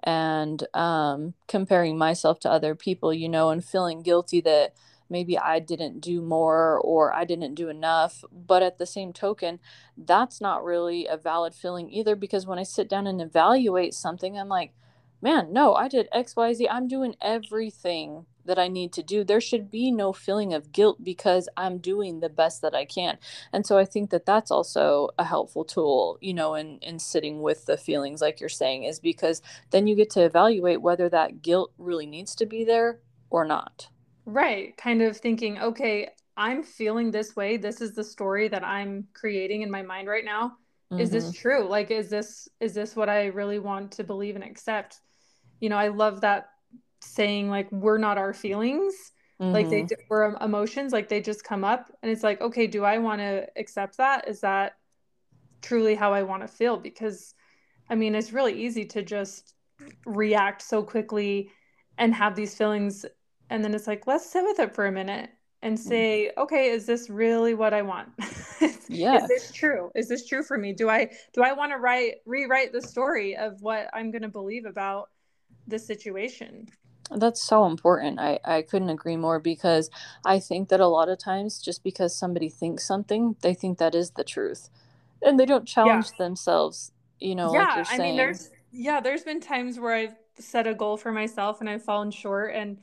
and 0.03 0.63
um 0.75 1.33
comparing 1.47 1.97
myself 1.97 2.39
to 2.41 2.49
other 2.51 2.75
people, 2.75 3.11
you 3.13 3.27
know, 3.27 3.49
and 3.49 3.65
feeling 3.65 4.03
guilty 4.03 4.39
that 4.41 4.73
maybe 5.09 5.37
I 5.37 5.59
didn't 5.59 5.99
do 5.99 6.21
more 6.21 6.77
or 6.79 7.11
I 7.13 7.25
didn't 7.25 7.55
do 7.55 7.67
enough. 7.69 8.23
But 8.31 8.61
at 8.61 8.77
the 8.77 8.85
same 8.85 9.13
token, 9.13 9.59
that's 9.97 10.39
not 10.41 10.63
really 10.63 11.07
a 11.07 11.17
valid 11.17 11.55
feeling 11.55 11.89
either 11.89 12.15
because 12.15 12.45
when 12.45 12.59
I 12.59 12.63
sit 12.63 12.87
down 12.87 13.07
and 13.07 13.19
evaluate 13.19 13.95
something, 13.95 14.37
I'm 14.37 14.47
like, 14.49 14.73
man, 15.21 15.51
no, 15.51 15.73
I 15.73 15.87
did 15.87 16.07
XYZ. 16.13 16.67
I'm 16.69 16.87
doing 16.87 17.15
everything 17.19 18.25
that 18.45 18.59
I 18.59 18.67
need 18.67 18.93
to 18.93 19.03
do. 19.03 19.23
There 19.23 19.41
should 19.41 19.69
be 19.69 19.91
no 19.91 20.13
feeling 20.13 20.53
of 20.53 20.71
guilt 20.71 21.03
because 21.03 21.47
I'm 21.57 21.77
doing 21.77 22.19
the 22.19 22.29
best 22.29 22.61
that 22.61 22.75
I 22.75 22.85
can. 22.85 23.17
And 23.53 23.65
so 23.65 23.77
I 23.77 23.85
think 23.85 24.09
that 24.09 24.25
that's 24.25 24.51
also 24.51 25.09
a 25.17 25.23
helpful 25.23 25.65
tool, 25.65 26.17
you 26.21 26.33
know, 26.33 26.55
in 26.55 26.79
in 26.79 26.99
sitting 26.99 27.41
with 27.41 27.65
the 27.65 27.77
feelings 27.77 28.21
like 28.21 28.39
you're 28.39 28.49
saying 28.49 28.83
is 28.83 28.99
because 28.99 29.41
then 29.71 29.87
you 29.87 29.95
get 29.95 30.09
to 30.11 30.23
evaluate 30.23 30.81
whether 30.81 31.09
that 31.09 31.41
guilt 31.41 31.71
really 31.77 32.05
needs 32.05 32.35
to 32.35 32.45
be 32.45 32.63
there 32.63 32.99
or 33.29 33.45
not. 33.45 33.87
Right. 34.25 34.75
Kind 34.77 35.01
of 35.01 35.17
thinking, 35.17 35.59
okay, 35.59 36.09
I'm 36.37 36.63
feeling 36.63 37.11
this 37.11 37.35
way. 37.35 37.57
This 37.57 37.81
is 37.81 37.93
the 37.93 38.03
story 38.03 38.47
that 38.47 38.63
I'm 38.63 39.07
creating 39.13 39.61
in 39.61 39.71
my 39.71 39.81
mind 39.81 40.07
right 40.07 40.25
now. 40.25 40.57
Mm-hmm. 40.91 41.01
Is 41.01 41.09
this 41.09 41.25
mm-hmm. 41.25 41.41
true? 41.41 41.67
Like 41.67 41.91
is 41.91 42.09
this 42.09 42.47
is 42.59 42.73
this 42.73 42.95
what 42.95 43.09
I 43.09 43.27
really 43.27 43.59
want 43.59 43.91
to 43.93 44.03
believe 44.03 44.35
and 44.35 44.43
accept? 44.43 44.99
You 45.59 45.69
know, 45.69 45.77
I 45.77 45.89
love 45.89 46.21
that 46.21 46.49
saying 47.01 47.49
like 47.49 47.71
we're 47.71 47.97
not 47.97 48.17
our 48.17 48.33
feelings. 48.33 49.11
Mm-hmm. 49.41 49.53
Like 49.53 49.69
they 49.69 49.83
mm-hmm. 49.83 50.01
we're 50.09 50.35
emotions, 50.37 50.93
like 50.93 51.09
they 51.09 51.21
just 51.21 51.43
come 51.43 51.63
up 51.63 51.91
and 52.01 52.11
it's 52.11 52.23
like, 52.23 52.41
okay, 52.41 52.67
do 52.67 52.83
I 52.83 52.97
want 52.99 53.21
to 53.21 53.47
accept 53.57 53.97
that? 53.97 54.27
Is 54.27 54.41
that 54.41 54.77
truly 55.61 55.95
how 55.95 56.13
I 56.13 56.23
want 56.23 56.43
to 56.43 56.47
feel? 56.47 56.77
Because 56.77 57.33
I 57.89 57.95
mean, 57.95 58.15
it's 58.15 58.31
really 58.31 58.53
easy 58.53 58.85
to 58.85 59.01
just 59.01 59.55
react 60.05 60.61
so 60.61 60.83
quickly 60.83 61.51
and 61.97 62.13
have 62.13 62.35
these 62.35 62.55
feelings 62.55 63.05
and 63.49 63.63
then 63.63 63.75
it's 63.75 63.87
like 63.87 64.07
let's 64.07 64.25
sit 64.25 64.43
with 64.43 64.59
it 64.59 64.73
for 64.73 64.87
a 64.87 64.91
minute 64.91 65.29
and 65.61 65.77
mm. 65.77 65.79
say 65.79 66.31
okay 66.37 66.69
is 66.69 66.85
this 66.85 67.09
really 67.09 67.53
what 67.53 67.73
i 67.73 67.81
want 67.81 68.09
yeah 68.87 69.17
is 69.17 69.27
this 69.27 69.51
true 69.51 69.91
is 69.95 70.07
this 70.07 70.25
true 70.25 70.41
for 70.41 70.57
me 70.57 70.73
do 70.73 70.89
i 70.89 71.09
do 71.33 71.43
i 71.43 71.53
want 71.53 71.71
to 71.71 71.77
write 71.77 72.15
rewrite 72.25 72.71
the 72.71 72.81
story 72.81 73.35
of 73.35 73.61
what 73.61 73.89
i'm 73.93 74.09
going 74.09 74.21
to 74.21 74.29
believe 74.29 74.65
about 74.65 75.09
this 75.67 75.85
situation 75.85 76.67
that's 77.17 77.41
so 77.41 77.65
important 77.65 78.19
i 78.19 78.39
i 78.45 78.61
couldn't 78.61 78.89
agree 78.89 79.17
more 79.17 79.39
because 79.39 79.89
i 80.25 80.39
think 80.39 80.69
that 80.69 80.79
a 80.79 80.87
lot 80.87 81.09
of 81.09 81.17
times 81.17 81.59
just 81.59 81.83
because 81.83 82.15
somebody 82.15 82.49
thinks 82.49 82.85
something 82.85 83.35
they 83.41 83.53
think 83.53 83.77
that 83.77 83.95
is 83.95 84.11
the 84.11 84.23
truth 84.23 84.69
and 85.21 85.39
they 85.39 85.45
don't 85.45 85.67
challenge 85.67 86.07
yeah. 86.11 86.25
themselves 86.25 86.91
you 87.19 87.35
know 87.35 87.53
yeah 87.53 87.75
like 87.77 87.91
i 87.91 87.97
mean 87.97 88.15
there's 88.15 88.49
yeah 88.71 88.99
there's 88.99 89.23
been 89.23 89.41
times 89.41 89.79
where 89.79 89.93
i've 89.93 90.15
set 90.39 90.65
a 90.65 90.73
goal 90.73 90.97
for 90.97 91.11
myself 91.11 91.59
and 91.59 91.69
i've 91.69 91.83
fallen 91.83 92.11
short 92.11 92.53
and 92.55 92.77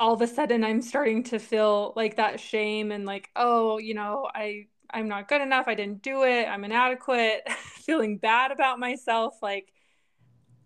all 0.00 0.14
of 0.14 0.22
a 0.22 0.26
sudden 0.26 0.64
I'm 0.64 0.82
starting 0.82 1.24
to 1.24 1.38
feel 1.38 1.92
like 1.96 2.16
that 2.16 2.40
shame 2.40 2.92
and 2.92 3.04
like, 3.04 3.30
oh, 3.36 3.78
you 3.78 3.94
know, 3.94 4.28
I 4.32 4.66
I'm 4.90 5.08
not 5.08 5.28
good 5.28 5.42
enough. 5.42 5.68
I 5.68 5.74
didn't 5.74 6.02
do 6.02 6.22
it. 6.22 6.46
I'm 6.46 6.64
inadequate. 6.64 7.48
feeling 7.88 8.18
bad 8.18 8.50
about 8.50 8.78
myself 8.78 9.38
like 9.42 9.72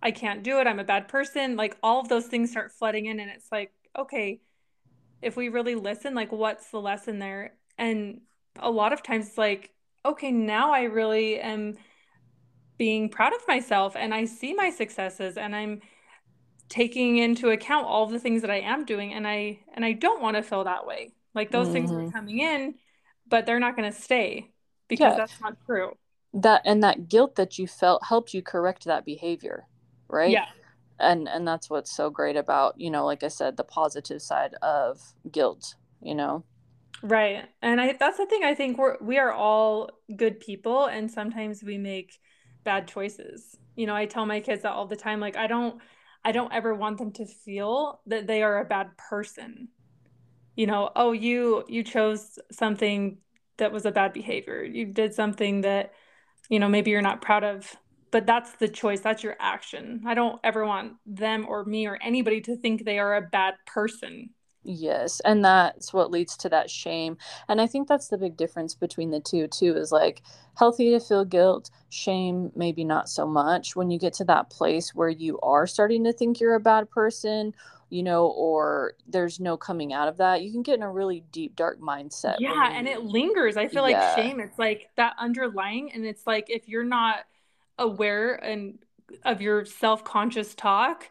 I 0.02 0.10
can't 0.10 0.42
do 0.42 0.58
it. 0.58 0.66
I'm 0.66 0.80
a 0.80 0.84
bad 0.84 1.08
person. 1.08 1.56
Like 1.56 1.76
all 1.82 2.00
of 2.00 2.08
those 2.08 2.26
things 2.26 2.50
start 2.50 2.72
flooding 2.72 3.06
in 3.06 3.20
and 3.20 3.30
it's 3.30 3.50
like, 3.52 3.72
okay, 3.96 4.40
if 5.20 5.36
we 5.36 5.48
really 5.48 5.76
listen, 5.76 6.14
like 6.14 6.32
what's 6.32 6.70
the 6.70 6.80
lesson 6.80 7.18
there? 7.18 7.54
And 7.78 8.22
a 8.58 8.70
lot 8.70 8.92
of 8.92 9.02
times 9.02 9.28
it's 9.28 9.38
like, 9.38 9.70
okay, 10.04 10.32
now 10.32 10.72
I 10.72 10.82
really 10.82 11.38
am 11.38 11.76
being 12.76 13.08
proud 13.08 13.32
of 13.32 13.46
myself 13.46 13.94
and 13.94 14.12
I 14.12 14.24
see 14.24 14.54
my 14.54 14.70
successes 14.70 15.36
and 15.36 15.54
I'm 15.54 15.80
taking 16.68 17.18
into 17.18 17.50
account 17.50 17.86
all 17.86 18.06
the 18.06 18.18
things 18.18 18.42
that 18.42 18.50
I 18.50 18.60
am 18.60 18.84
doing 18.84 19.12
and 19.12 19.26
I 19.26 19.60
and 19.74 19.84
I 19.84 19.92
don't 19.92 20.20
want 20.20 20.36
to 20.36 20.42
feel 20.42 20.64
that 20.64 20.86
way. 20.86 21.12
Like 21.34 21.50
those 21.50 21.66
mm-hmm. 21.66 21.74
things 21.74 21.92
are 21.92 21.96
mm-hmm. 21.96 22.10
coming 22.10 22.40
in, 22.40 22.74
but 23.28 23.46
they're 23.46 23.60
not 23.60 23.76
going 23.76 23.90
to 23.90 23.96
stay 23.96 24.50
because 24.88 25.12
yeah. 25.12 25.16
that's 25.16 25.40
not 25.40 25.56
true. 25.64 25.92
That 26.34 26.62
and 26.64 26.82
that 26.82 27.08
guilt 27.08 27.36
that 27.36 27.58
you 27.58 27.66
felt 27.66 28.06
helped 28.06 28.34
you 28.34 28.42
correct 28.42 28.84
that 28.86 29.04
behavior, 29.04 29.66
right? 30.12 30.30
Yeah. 30.30 30.46
And 30.98 31.28
and 31.28 31.46
that's 31.48 31.68
what's 31.68 31.90
so 31.90 32.10
great 32.10 32.36
about, 32.36 32.80
you 32.80 32.90
know, 32.90 33.04
like 33.04 33.22
I 33.24 33.28
said, 33.28 33.56
the 33.56 33.64
positive 33.64 34.22
side 34.22 34.54
of 34.62 35.00
guilt, 35.30 35.74
you 36.00 36.14
know. 36.14 36.44
Right. 37.02 37.48
And 37.60 37.80
I 37.80 37.94
that's 37.94 38.18
the 38.18 38.26
thing 38.26 38.44
I 38.44 38.54
think 38.54 38.78
we're 38.78 38.96
we 39.00 39.18
are 39.18 39.32
all 39.32 39.90
good 40.14 40.38
people 40.38 40.86
and 40.86 41.10
sometimes 41.10 41.64
we 41.64 41.78
make 41.78 42.18
bad 42.62 42.86
choices. 42.86 43.56
You 43.74 43.86
know, 43.86 43.96
I 43.96 44.06
tell 44.06 44.26
my 44.26 44.40
kids 44.40 44.62
that 44.62 44.72
all 44.72 44.86
the 44.86 44.96
time 44.96 45.18
like 45.18 45.36
I 45.36 45.48
don't 45.48 45.80
I 46.24 46.30
don't 46.30 46.52
ever 46.52 46.74
want 46.74 46.98
them 46.98 47.10
to 47.12 47.26
feel 47.26 48.00
that 48.06 48.26
they 48.28 48.42
are 48.42 48.60
a 48.60 48.64
bad 48.64 48.96
person. 48.96 49.68
You 50.54 50.66
know, 50.66 50.90
oh, 50.94 51.12
you 51.12 51.64
you 51.68 51.82
chose 51.82 52.38
something 52.52 53.18
that 53.56 53.72
was 53.72 53.86
a 53.86 53.92
bad 53.92 54.12
behavior. 54.12 54.62
You 54.62 54.86
did 54.86 55.14
something 55.14 55.62
that, 55.62 55.92
you 56.48 56.58
know, 56.58 56.68
maybe 56.68 56.90
you're 56.90 57.02
not 57.02 57.22
proud 57.22 57.44
of, 57.44 57.76
but 58.12 58.26
that's 58.26 58.52
the 58.52 58.68
choice. 58.68 59.00
That's 59.00 59.24
your 59.24 59.36
action. 59.40 60.02
I 60.06 60.14
don't 60.14 60.38
ever 60.44 60.64
want 60.64 60.92
them 61.04 61.46
or 61.48 61.64
me 61.64 61.88
or 61.88 61.98
anybody 62.00 62.40
to 62.42 62.56
think 62.56 62.84
they 62.84 62.98
are 62.98 63.16
a 63.16 63.22
bad 63.22 63.54
person. 63.66 64.30
Yes, 64.64 65.20
and 65.24 65.44
that's 65.44 65.92
what 65.92 66.12
leads 66.12 66.36
to 66.36 66.48
that 66.50 66.70
shame. 66.70 67.16
And 67.48 67.60
I 67.60 67.66
think 67.66 67.88
that's 67.88 68.08
the 68.08 68.18
big 68.18 68.36
difference 68.36 68.74
between 68.76 69.10
the 69.10 69.18
two 69.18 69.48
too 69.48 69.76
is 69.76 69.90
like 69.90 70.22
healthy 70.56 70.90
to 70.90 71.00
feel 71.00 71.24
guilt, 71.24 71.70
shame 71.88 72.52
maybe 72.54 72.84
not 72.84 73.08
so 73.08 73.26
much. 73.26 73.74
When 73.74 73.90
you 73.90 73.98
get 73.98 74.12
to 74.14 74.24
that 74.26 74.50
place 74.50 74.94
where 74.94 75.08
you 75.08 75.40
are 75.40 75.66
starting 75.66 76.04
to 76.04 76.12
think 76.12 76.38
you're 76.38 76.54
a 76.54 76.60
bad 76.60 76.90
person, 76.90 77.54
you 77.88 78.04
know, 78.04 78.26
or 78.26 78.94
there's 79.08 79.40
no 79.40 79.56
coming 79.56 79.92
out 79.92 80.06
of 80.06 80.18
that, 80.18 80.42
you 80.42 80.52
can 80.52 80.62
get 80.62 80.76
in 80.76 80.82
a 80.82 80.90
really 80.90 81.24
deep 81.32 81.56
dark 81.56 81.80
mindset. 81.80 82.36
Yeah, 82.38 82.70
you, 82.70 82.76
and 82.76 82.86
it 82.86 83.02
lingers. 83.02 83.56
I 83.56 83.66
feel 83.66 83.88
yeah. 83.88 84.14
like 84.14 84.16
shame 84.16 84.38
it's 84.38 84.58
like 84.58 84.90
that 84.96 85.14
underlying 85.18 85.90
and 85.92 86.06
it's 86.06 86.26
like 86.26 86.46
if 86.48 86.68
you're 86.68 86.84
not 86.84 87.24
aware 87.78 88.34
and 88.34 88.78
of 89.24 89.40
your 89.40 89.64
self-conscious 89.64 90.54
talk, 90.54 91.08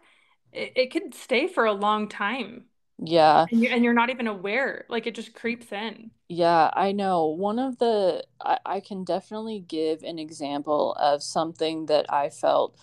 it, 0.51 0.73
it 0.75 0.91
could 0.91 1.13
stay 1.13 1.47
for 1.47 1.65
a 1.65 1.73
long 1.73 2.09
time 2.09 2.65
yeah. 3.03 3.47
And 3.51 3.63
you're, 3.63 3.73
and 3.73 3.83
you're 3.83 3.93
not 3.93 4.09
even 4.09 4.27
aware. 4.27 4.85
Like 4.89 5.07
it 5.07 5.15
just 5.15 5.33
creeps 5.33 5.71
in. 5.71 6.11
Yeah, 6.29 6.69
I 6.73 6.91
know. 6.93 7.27
One 7.27 7.59
of 7.59 7.77
the, 7.79 8.23
I, 8.39 8.59
I 8.65 8.79
can 8.79 9.03
definitely 9.03 9.59
give 9.59 10.03
an 10.03 10.17
example 10.19 10.93
of 10.99 11.21
something 11.23 11.87
that 11.87 12.11
I 12.11 12.29
felt. 12.29 12.77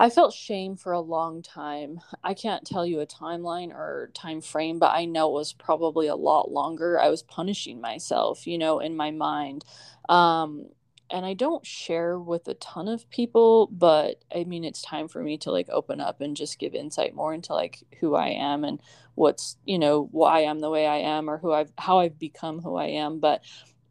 I 0.00 0.10
felt 0.10 0.32
shame 0.32 0.76
for 0.76 0.92
a 0.92 1.00
long 1.00 1.42
time. 1.42 2.00
I 2.22 2.34
can't 2.34 2.64
tell 2.64 2.86
you 2.86 3.00
a 3.00 3.06
timeline 3.06 3.70
or 3.70 4.10
time 4.14 4.40
frame, 4.40 4.78
but 4.78 4.94
I 4.94 5.06
know 5.06 5.30
it 5.30 5.32
was 5.32 5.52
probably 5.52 6.06
a 6.06 6.14
lot 6.14 6.52
longer. 6.52 7.00
I 7.00 7.08
was 7.08 7.22
punishing 7.22 7.80
myself, 7.80 8.46
you 8.46 8.58
know, 8.58 8.78
in 8.78 8.96
my 8.96 9.10
mind. 9.10 9.64
Um, 10.08 10.66
and 11.10 11.24
I 11.24 11.34
don't 11.34 11.66
share 11.66 12.18
with 12.18 12.48
a 12.48 12.54
ton 12.54 12.88
of 12.88 13.08
people, 13.10 13.68
but 13.68 14.22
I 14.34 14.44
mean, 14.44 14.64
it's 14.64 14.82
time 14.82 15.08
for 15.08 15.22
me 15.22 15.38
to 15.38 15.50
like 15.50 15.68
open 15.70 16.00
up 16.00 16.20
and 16.20 16.36
just 16.36 16.58
give 16.58 16.74
insight 16.74 17.14
more 17.14 17.32
into 17.34 17.52
like 17.54 17.82
who 18.00 18.14
I 18.14 18.28
am 18.28 18.64
and 18.64 18.80
what's, 19.14 19.56
you 19.64 19.78
know, 19.78 20.08
why 20.12 20.44
I'm 20.44 20.60
the 20.60 20.70
way 20.70 20.86
I 20.86 20.98
am 20.98 21.28
or 21.28 21.38
who 21.38 21.52
I've, 21.52 21.72
how 21.78 21.98
I've 21.98 22.18
become 22.18 22.60
who 22.60 22.76
I 22.76 22.86
am. 22.86 23.20
But 23.20 23.42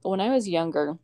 when 0.02 0.22
I 0.22 0.30
was 0.30 0.48
younger, 0.48 0.98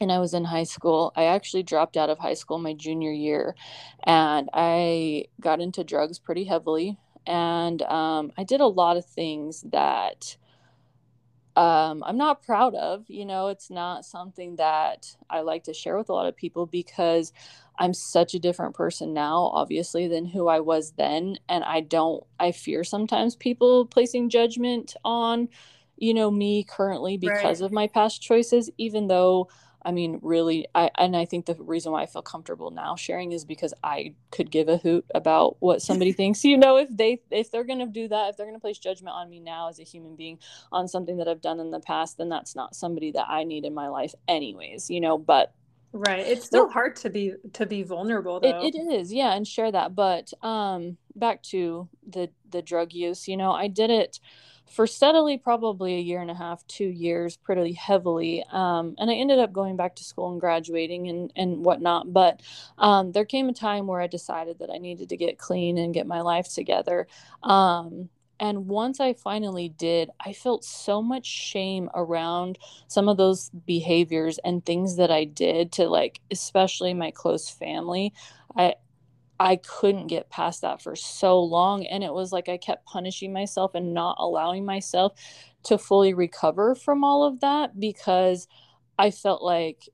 and 0.00 0.10
I 0.10 0.18
was 0.18 0.34
in 0.34 0.44
high 0.44 0.64
school. 0.64 1.12
I 1.14 1.24
actually 1.24 1.62
dropped 1.62 1.96
out 1.96 2.10
of 2.10 2.18
high 2.18 2.34
school 2.34 2.58
my 2.58 2.74
junior 2.74 3.12
year 3.12 3.54
and 4.02 4.50
I 4.52 5.26
got 5.40 5.60
into 5.60 5.84
drugs 5.84 6.18
pretty 6.18 6.44
heavily. 6.44 6.98
And 7.26 7.80
um, 7.82 8.32
I 8.36 8.44
did 8.44 8.60
a 8.60 8.66
lot 8.66 8.96
of 8.96 9.06
things 9.06 9.64
that 9.70 10.36
um, 11.56 12.02
I'm 12.04 12.16
not 12.16 12.42
proud 12.42 12.74
of. 12.74 13.08
You 13.08 13.24
know, 13.24 13.48
it's 13.48 13.70
not 13.70 14.04
something 14.04 14.56
that 14.56 15.16
I 15.30 15.40
like 15.40 15.64
to 15.64 15.74
share 15.74 15.96
with 15.96 16.08
a 16.08 16.12
lot 16.12 16.26
of 16.26 16.36
people 16.36 16.66
because 16.66 17.32
I'm 17.78 17.94
such 17.94 18.34
a 18.34 18.38
different 18.38 18.74
person 18.74 19.12
now, 19.12 19.50
obviously, 19.52 20.08
than 20.08 20.26
who 20.26 20.48
I 20.48 20.60
was 20.60 20.92
then. 20.92 21.36
And 21.48 21.64
I 21.64 21.80
don't, 21.80 22.24
I 22.38 22.52
fear 22.52 22.84
sometimes 22.84 23.36
people 23.36 23.86
placing 23.86 24.30
judgment 24.30 24.94
on, 25.04 25.48
you 25.96 26.14
know, 26.14 26.30
me 26.30 26.64
currently 26.64 27.16
because 27.16 27.60
right. 27.60 27.66
of 27.66 27.72
my 27.72 27.86
past 27.86 28.20
choices, 28.22 28.70
even 28.78 29.06
though 29.06 29.48
I 29.84 29.92
mean, 29.92 30.18
really, 30.22 30.66
I 30.74 30.90
and 30.96 31.16
I 31.16 31.26
think 31.26 31.46
the 31.46 31.54
reason 31.54 31.92
why 31.92 32.02
I 32.02 32.06
feel 32.06 32.22
comfortable 32.22 32.70
now 32.70 32.96
sharing 32.96 33.32
is 33.32 33.44
because 33.44 33.74
I 33.82 34.14
could 34.30 34.50
give 34.50 34.68
a 34.68 34.78
hoot 34.78 35.04
about 35.14 35.56
what 35.60 35.82
somebody 35.82 36.12
thinks. 36.14 36.44
You 36.44 36.56
know, 36.56 36.76
if 36.76 36.88
they 36.90 37.20
if 37.30 37.50
they're 37.50 37.64
gonna 37.64 37.86
do 37.86 38.08
that, 38.08 38.30
if 38.30 38.36
they're 38.36 38.46
gonna 38.46 38.60
place 38.60 38.78
judgment 38.78 39.14
on 39.14 39.28
me 39.28 39.40
now 39.40 39.68
as 39.68 39.78
a 39.78 39.82
human 39.84 40.16
being 40.16 40.38
on 40.72 40.88
something 40.88 41.18
that 41.18 41.28
I've 41.28 41.42
done 41.42 41.60
in 41.60 41.70
the 41.70 41.80
past, 41.80 42.16
then 42.16 42.28
that's 42.28 42.56
not 42.56 42.74
somebody 42.74 43.12
that 43.12 43.26
I 43.28 43.44
need 43.44 43.64
in 43.64 43.74
my 43.74 43.88
life, 43.88 44.14
anyways. 44.26 44.88
You 44.88 45.00
know, 45.00 45.18
but 45.18 45.52
right, 45.92 46.26
it's 46.26 46.46
still 46.46 46.70
hard 46.70 46.96
to 46.96 47.10
be 47.10 47.34
to 47.52 47.66
be 47.66 47.82
vulnerable. 47.82 48.40
Though. 48.40 48.62
It, 48.62 48.74
it 48.74 48.78
is, 48.78 49.12
yeah, 49.12 49.34
and 49.34 49.46
share 49.46 49.70
that. 49.70 49.94
But 49.94 50.32
um, 50.42 50.96
back 51.14 51.42
to 51.44 51.88
the 52.08 52.30
the 52.48 52.62
drug 52.62 52.94
use. 52.94 53.28
You 53.28 53.36
know, 53.36 53.52
I 53.52 53.68
did 53.68 53.90
it 53.90 54.18
for 54.70 54.86
steadily 54.86 55.38
probably 55.38 55.94
a 55.94 56.00
year 56.00 56.20
and 56.20 56.30
a 56.30 56.34
half 56.34 56.66
two 56.66 56.86
years 56.86 57.36
pretty 57.36 57.72
heavily 57.72 58.44
um, 58.50 58.94
and 58.98 59.10
i 59.10 59.14
ended 59.14 59.38
up 59.38 59.52
going 59.52 59.76
back 59.76 59.94
to 59.96 60.04
school 60.04 60.30
and 60.32 60.40
graduating 60.40 61.08
and, 61.08 61.32
and 61.36 61.64
whatnot 61.64 62.12
but 62.12 62.40
um, 62.78 63.12
there 63.12 63.24
came 63.24 63.48
a 63.48 63.52
time 63.52 63.86
where 63.86 64.00
i 64.00 64.06
decided 64.06 64.58
that 64.58 64.70
i 64.70 64.78
needed 64.78 65.08
to 65.08 65.16
get 65.16 65.38
clean 65.38 65.78
and 65.78 65.94
get 65.94 66.06
my 66.06 66.20
life 66.20 66.52
together 66.52 67.06
um, 67.42 68.08
and 68.40 68.66
once 68.66 69.00
I 69.00 69.12
finally 69.12 69.68
did, 69.68 70.10
I 70.20 70.32
felt 70.32 70.64
so 70.64 71.00
much 71.00 71.26
shame 71.26 71.88
around 71.94 72.58
some 72.88 73.08
of 73.08 73.16
those 73.16 73.50
behaviors 73.50 74.38
and 74.38 74.64
things 74.64 74.96
that 74.96 75.10
I 75.10 75.24
did 75.24 75.72
to 75.72 75.88
like, 75.88 76.20
especially 76.30 76.94
my 76.94 77.10
close 77.10 77.48
family. 77.48 78.12
I, 78.56 78.74
I 79.44 79.56
couldn't 79.56 80.06
get 80.06 80.30
past 80.30 80.62
that 80.62 80.80
for 80.80 80.96
so 80.96 81.38
long. 81.38 81.84
And 81.86 82.02
it 82.02 82.14
was 82.14 82.32
like 82.32 82.48
I 82.48 82.56
kept 82.56 82.86
punishing 82.86 83.30
myself 83.30 83.74
and 83.74 83.92
not 83.92 84.16
allowing 84.18 84.64
myself 84.64 85.12
to 85.64 85.76
fully 85.76 86.14
recover 86.14 86.74
from 86.74 87.04
all 87.04 87.24
of 87.24 87.40
that 87.40 87.78
because 87.78 88.48
I 88.98 89.10
felt 89.10 89.42
like 89.42 89.86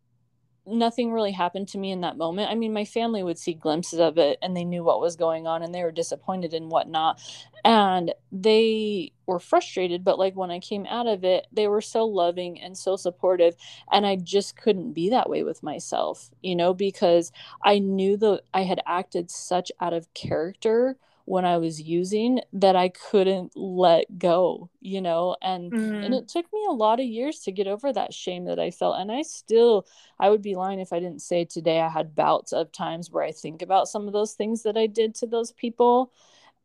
nothing 0.70 1.12
really 1.12 1.32
happened 1.32 1.68
to 1.68 1.78
me 1.78 1.90
in 1.90 2.00
that 2.02 2.16
moment. 2.16 2.50
I 2.50 2.54
mean, 2.54 2.72
my 2.72 2.84
family 2.84 3.22
would 3.22 3.38
see 3.38 3.54
glimpses 3.54 3.98
of 4.00 4.18
it 4.18 4.38
and 4.42 4.56
they 4.56 4.64
knew 4.64 4.82
what 4.84 5.00
was 5.00 5.16
going 5.16 5.46
on 5.46 5.62
and 5.62 5.74
they 5.74 5.82
were 5.82 5.92
disappointed 5.92 6.54
and 6.54 6.70
whatnot. 6.70 7.20
And 7.64 8.14
they 8.32 9.12
were 9.26 9.38
frustrated, 9.38 10.04
but 10.04 10.18
like 10.18 10.34
when 10.34 10.50
I 10.50 10.58
came 10.58 10.86
out 10.86 11.06
of 11.06 11.24
it, 11.24 11.46
they 11.52 11.68
were 11.68 11.80
so 11.80 12.06
loving 12.06 12.60
and 12.60 12.76
so 12.76 12.96
supportive. 12.96 13.54
And 13.92 14.06
I 14.06 14.16
just 14.16 14.56
couldn't 14.56 14.92
be 14.92 15.10
that 15.10 15.28
way 15.28 15.42
with 15.42 15.62
myself, 15.62 16.30
you 16.42 16.56
know, 16.56 16.72
because 16.72 17.32
I 17.62 17.78
knew 17.78 18.16
that 18.18 18.42
I 18.54 18.62
had 18.62 18.80
acted 18.86 19.30
such 19.30 19.70
out 19.80 19.92
of 19.92 20.12
character 20.14 20.96
when 21.30 21.44
I 21.44 21.58
was 21.58 21.80
using 21.80 22.40
that 22.54 22.74
I 22.74 22.88
couldn't 22.88 23.52
let 23.54 24.18
go, 24.18 24.68
you 24.80 25.00
know, 25.00 25.36
and 25.40 25.70
mm. 25.70 26.04
and 26.04 26.12
it 26.12 26.26
took 26.26 26.44
me 26.52 26.66
a 26.68 26.72
lot 26.72 26.98
of 26.98 27.06
years 27.06 27.38
to 27.40 27.52
get 27.52 27.68
over 27.68 27.92
that 27.92 28.12
shame 28.12 28.46
that 28.46 28.58
I 28.58 28.72
felt 28.72 28.98
and 28.98 29.12
I 29.12 29.22
still 29.22 29.86
I 30.18 30.28
would 30.28 30.42
be 30.42 30.56
lying 30.56 30.80
if 30.80 30.92
I 30.92 30.98
didn't 30.98 31.22
say 31.22 31.44
today 31.44 31.80
I 31.80 31.88
had 31.88 32.16
bouts 32.16 32.52
of 32.52 32.72
times 32.72 33.12
where 33.12 33.22
I 33.22 33.30
think 33.30 33.62
about 33.62 33.86
some 33.86 34.08
of 34.08 34.12
those 34.12 34.32
things 34.32 34.64
that 34.64 34.76
I 34.76 34.88
did 34.88 35.14
to 35.16 35.26
those 35.28 35.52
people 35.52 36.10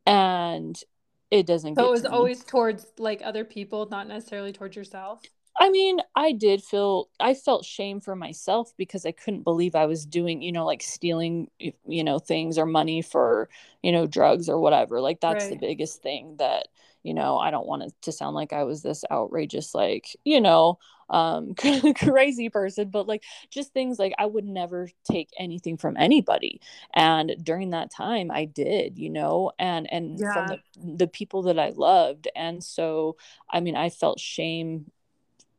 and 0.04 0.76
it 1.30 1.46
doesn't 1.46 1.76
so 1.76 1.86
it 1.86 1.90
was 1.90 2.04
always 2.04 2.42
towards 2.42 2.86
like 2.98 3.22
other 3.24 3.44
people 3.44 3.86
not 3.88 4.08
necessarily 4.08 4.52
towards 4.52 4.74
yourself 4.74 5.22
I 5.58 5.70
mean, 5.70 6.00
I 6.14 6.32
did 6.32 6.62
feel 6.62 7.08
I 7.18 7.34
felt 7.34 7.64
shame 7.64 8.00
for 8.00 8.14
myself 8.14 8.72
because 8.76 9.06
I 9.06 9.12
couldn't 9.12 9.42
believe 9.42 9.74
I 9.74 9.86
was 9.86 10.04
doing, 10.04 10.42
you 10.42 10.52
know, 10.52 10.66
like 10.66 10.82
stealing, 10.82 11.50
you 11.58 12.04
know, 12.04 12.18
things 12.18 12.58
or 12.58 12.66
money 12.66 13.00
for, 13.00 13.48
you 13.82 13.90
know, 13.90 14.06
drugs 14.06 14.48
or 14.48 14.60
whatever. 14.60 15.00
Like 15.00 15.20
that's 15.20 15.44
right. 15.44 15.52
the 15.52 15.66
biggest 15.66 16.02
thing 16.02 16.36
that, 16.38 16.68
you 17.02 17.14
know, 17.14 17.38
I 17.38 17.50
don't 17.50 17.66
want 17.66 17.84
it 17.84 17.94
to 18.02 18.12
sound 18.12 18.34
like 18.34 18.52
I 18.52 18.64
was 18.64 18.82
this 18.82 19.04
outrageous 19.10 19.74
like, 19.74 20.14
you 20.24 20.40
know, 20.40 20.78
um 21.08 21.54
crazy 21.96 22.50
person, 22.50 22.90
but 22.90 23.06
like 23.06 23.22
just 23.50 23.72
things 23.72 23.98
like 23.98 24.12
I 24.18 24.26
would 24.26 24.44
never 24.44 24.90
take 25.10 25.30
anything 25.38 25.78
from 25.78 25.96
anybody. 25.96 26.60
And 26.94 27.34
during 27.42 27.70
that 27.70 27.90
time 27.90 28.30
I 28.30 28.44
did, 28.44 28.98
you 28.98 29.08
know, 29.08 29.52
and 29.58 29.90
and 29.90 30.18
yeah. 30.18 30.32
from 30.32 30.46
the, 30.48 30.96
the 30.96 31.08
people 31.08 31.42
that 31.44 31.58
I 31.58 31.70
loved. 31.70 32.28
And 32.36 32.62
so 32.62 33.16
I 33.50 33.60
mean, 33.60 33.76
I 33.76 33.88
felt 33.88 34.20
shame 34.20 34.90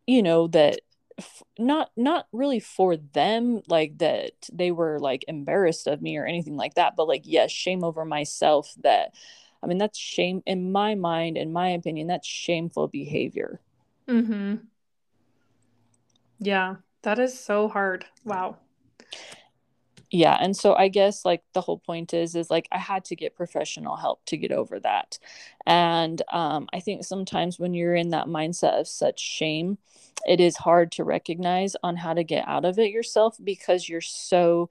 you 0.07 0.23
know 0.23 0.47
that 0.47 0.79
f- 1.19 1.43
not 1.59 1.91
not 1.95 2.27
really 2.31 2.59
for 2.59 2.97
them 2.97 3.61
like 3.67 3.97
that 3.99 4.31
they 4.51 4.71
were 4.71 4.99
like 4.99 5.23
embarrassed 5.27 5.85
of 5.87 6.01
me 6.01 6.17
or 6.17 6.25
anything 6.25 6.55
like 6.57 6.73
that 6.75 6.95
but 6.95 7.07
like 7.07 7.21
yes 7.25 7.51
shame 7.51 7.83
over 7.83 8.05
myself 8.05 8.73
that 8.81 9.13
i 9.61 9.67
mean 9.67 9.77
that's 9.77 9.99
shame 9.99 10.41
in 10.47 10.71
my 10.71 10.95
mind 10.95 11.37
in 11.37 11.51
my 11.53 11.69
opinion 11.69 12.07
that's 12.07 12.27
shameful 12.27 12.87
behavior. 12.87 13.59
Mhm 14.07 14.61
yeah 16.39 16.75
that 17.03 17.19
is 17.19 17.39
so 17.39 17.67
hard. 17.67 18.05
Wow 18.25 18.57
yeah 20.09 20.37
and 20.39 20.55
so 20.55 20.73
i 20.75 20.87
guess 20.87 21.25
like 21.25 21.43
the 21.53 21.61
whole 21.61 21.79
point 21.79 22.13
is 22.13 22.35
is 22.35 22.49
like 22.49 22.67
i 22.71 22.77
had 22.77 23.03
to 23.03 23.15
get 23.15 23.35
professional 23.35 23.97
help 23.97 24.23
to 24.25 24.37
get 24.37 24.51
over 24.51 24.79
that. 24.79 25.17
And 25.65 26.21
um, 26.31 26.67
i 26.73 26.79
think 26.79 27.03
sometimes 27.03 27.59
when 27.59 27.73
you're 27.73 27.95
in 27.95 28.09
that 28.09 28.27
mindset 28.27 28.79
of 28.79 28.87
such 28.87 29.19
shame 29.19 29.77
it 30.25 30.39
is 30.39 30.57
hard 30.57 30.91
to 30.93 31.03
recognize 31.03 31.75
on 31.83 31.95
how 31.95 32.13
to 32.13 32.23
get 32.23 32.47
out 32.47 32.65
of 32.65 32.79
it 32.79 32.91
yourself 32.91 33.37
because 33.43 33.87
you're 33.87 34.01
so 34.01 34.69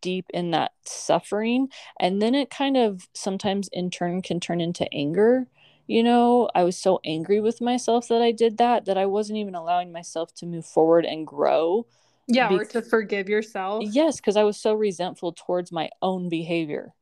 deep 0.00 0.26
in 0.32 0.52
that 0.52 0.72
suffering. 0.84 1.68
And 2.00 2.20
then 2.22 2.34
it 2.34 2.50
kind 2.50 2.76
of 2.76 3.08
sometimes 3.14 3.68
in 3.72 3.90
turn 3.90 4.22
can 4.22 4.40
turn 4.40 4.60
into 4.60 4.92
anger. 4.92 5.46
You 5.88 6.02
know 6.02 6.48
i 6.52 6.64
was 6.64 6.76
so 6.76 6.98
angry 7.04 7.40
with 7.40 7.60
myself 7.60 8.08
that 8.08 8.20
i 8.20 8.32
did 8.32 8.58
that 8.58 8.86
that 8.86 8.98
i 8.98 9.06
wasn't 9.06 9.38
even 9.38 9.54
allowing 9.54 9.92
myself 9.92 10.34
to 10.34 10.44
move 10.46 10.66
forward 10.66 11.04
and 11.04 11.24
grow 11.24 11.86
yeah, 12.26 12.48
Be- 12.48 12.56
or 12.56 12.64
to 12.64 12.82
forgive 12.82 13.28
yourself. 13.28 13.84
Yes, 13.86 14.16
because 14.16 14.36
I 14.36 14.44
was 14.44 14.58
so 14.60 14.74
resentful 14.74 15.32
towards 15.32 15.70
my 15.72 15.90
own 16.02 16.28
behavior. 16.28 16.94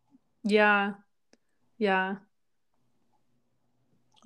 Yeah. 0.42 0.94
Yeah. 1.78 2.16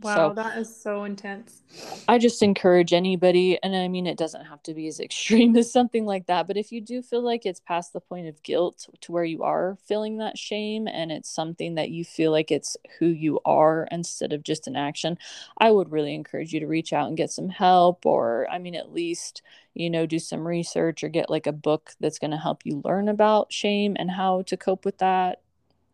Wow, 0.01 0.29
so, 0.29 0.35
that 0.35 0.59
is 0.59 0.81
so 0.81 1.05
intense. 1.05 1.63
I 2.07 2.19
just 2.19 2.41
encourage 2.43 2.93
anybody, 2.93 3.59
and 3.63 3.75
I 3.75 3.89
mean, 3.89 4.07
it 4.07 4.17
doesn't 4.17 4.45
have 4.45 4.63
to 4.65 4.75
be 4.75 4.87
as 4.87 5.01
extreme 5.01 5.57
as 5.57 5.73
something 5.73 6.07
like 6.07 6.27
that, 6.27 6.47
but 6.47 6.57
if 6.57 6.71
you 6.71 6.81
do 6.81 7.03
feel 7.03 7.21
like 7.23 7.45
it's 7.45 7.59
past 7.61 7.93
the 7.93 8.01
point 8.01 8.29
of 8.29 8.43
guilt 8.45 8.89
to 9.01 9.13
where 9.13 9.25
you 9.25 9.43
are 9.43 9.77
feeling 9.87 10.19
that 10.19 10.39
shame 10.39 10.87
and 10.87 11.11
it's 11.11 11.29
something 11.29 11.75
that 11.75 11.91
you 11.91 12.05
feel 12.05 12.31
like 12.31 12.53
it's 12.53 12.77
who 12.99 13.07
you 13.07 13.41
are 13.45 13.89
instead 13.91 14.33
of 14.33 14.45
just 14.45 14.69
an 14.69 14.77
action, 14.77 15.19
I 15.59 15.73
would 15.73 15.91
really 15.91 16.15
encourage 16.15 16.53
you 16.53 16.61
to 16.61 16.67
reach 16.67 16.93
out 16.93 17.09
and 17.09 17.17
get 17.17 17.31
some 17.33 17.49
help, 17.49 18.07
or 18.07 18.47
I 18.51 18.59
mean, 18.59 18.77
at 18.77 18.93
least, 18.93 19.43
you 19.75 19.91
know, 19.91 20.07
do 20.07 20.21
some 20.21 20.47
research 20.47 21.03
or 21.03 21.09
get 21.09 21.29
like 21.29 21.49
a 21.49 21.53
book 21.53 21.91
that's 21.99 22.21
going 22.21 22.31
to 22.31 22.37
help 22.37 22.65
you 22.65 22.83
learn 22.85 23.09
about 23.09 23.53
shame 23.53 23.97
and 23.99 24.13
how 24.13 24.43
to 24.43 24.57
cope 24.57 24.85
with 24.85 24.99
that. 24.99 25.41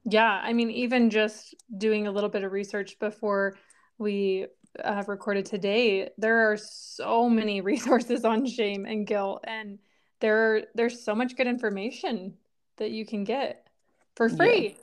Yeah, 0.05 0.41
I 0.43 0.53
mean, 0.53 0.71
even 0.71 1.09
just 1.09 1.55
doing 1.77 2.07
a 2.07 2.13
little 2.13 2.29
bit 2.29 2.45
of 2.45 2.53
research 2.53 2.99
before 2.99 3.57
we 3.99 4.47
uh, 4.83 4.95
have 4.95 5.09
recorded 5.09 5.47
today, 5.47 6.11
there 6.19 6.51
are 6.51 6.57
so 6.57 7.29
many 7.29 7.61
resources 7.73 8.25
on 8.25 8.47
shame 8.47 8.87
and 8.87 9.07
guilt, 9.07 9.45
and 9.45 9.79
there 10.21 10.65
there's 10.75 11.03
so 11.03 11.15
much 11.15 11.37
good 11.37 11.47
information 11.47 12.35
that 12.77 12.91
you 12.91 13.07
can 13.07 13.25
get 13.25 13.69
for 14.17 14.29
free. 14.29 14.77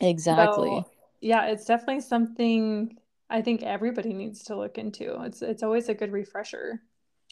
Yeah, 0.00 0.08
exactly. 0.08 0.70
So, 0.70 0.90
yeah, 1.20 1.46
it's 1.46 1.64
definitely 1.64 2.00
something 2.00 2.96
I 3.30 3.40
think 3.40 3.62
everybody 3.62 4.12
needs 4.12 4.44
to 4.44 4.56
look 4.56 4.76
into. 4.76 5.22
It's 5.22 5.40
it's 5.40 5.62
always 5.62 5.88
a 5.88 5.94
good 5.94 6.12
refresher. 6.12 6.82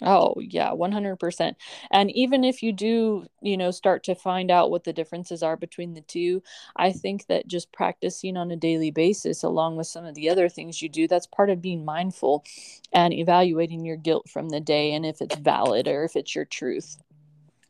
Oh, 0.03 0.35
yeah, 0.39 0.73
100%. 0.73 1.57
And 1.91 2.11
even 2.13 2.45
if 2.45 2.63
you 2.63 2.73
do, 2.73 3.27
you 3.43 3.57
know, 3.57 3.71
start 3.71 4.03
to 4.05 4.15
find 4.15 4.51
out 4.51 4.71
what 4.71 4.85
the 4.85 4.93
differences 4.93 5.43
are 5.43 5.57
between 5.57 5.95
the 5.95 6.01
two, 6.01 6.43
I 6.77 6.93
think 6.93 7.27
that 7.27 7.47
just 7.47 7.71
practicing 7.73 8.37
on 8.37 8.51
a 8.51 8.57
daily 8.57 8.91
basis, 8.91 9.43
along 9.43 9.77
with 9.77 9.87
some 9.87 10.05
of 10.05 10.15
the 10.15 10.31
other 10.31 10.49
things 10.49 10.81
you 10.81 10.89
do, 10.89 11.07
that's 11.07 11.27
part 11.27 11.51
of 11.51 11.61
being 11.61 11.85
mindful 11.85 12.45
and 12.93 13.13
evaluating 13.13 13.85
your 13.85 13.97
guilt 13.97 14.29
from 14.29 14.49
the 14.49 14.61
day 14.61 14.93
and 14.93 15.05
if 15.05 15.21
it's 15.21 15.37
valid 15.37 15.87
or 15.87 16.05
if 16.05 16.17
it's 16.17 16.35
your 16.35 16.47
truth. 16.47 16.97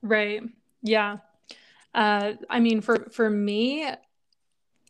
Right. 0.03 0.43
Yeah. 0.83 1.19
Uh, 1.95 2.35
I 2.49 2.61
mean, 2.61 2.81
for 2.81 3.11
for 3.11 3.29
me, 3.29 3.85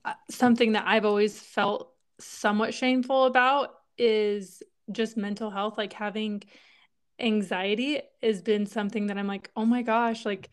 uh, 0.04 0.12
something 0.30 0.72
that 0.72 0.84
I've 0.86 1.06
always 1.06 1.40
felt 1.40 1.92
somewhat 2.18 2.74
shameful 2.74 3.24
about 3.24 3.76
is 3.96 4.62
just 4.92 5.16
mental 5.16 5.50
health, 5.50 5.78
like 5.78 5.92
having 5.92 6.42
anxiety 7.20 8.00
has 8.22 8.42
been 8.42 8.66
something 8.66 9.06
that 9.08 9.18
I'm 9.18 9.26
like, 9.26 9.50
oh 9.56 9.64
my 9.64 9.82
gosh, 9.82 10.24
like 10.24 10.50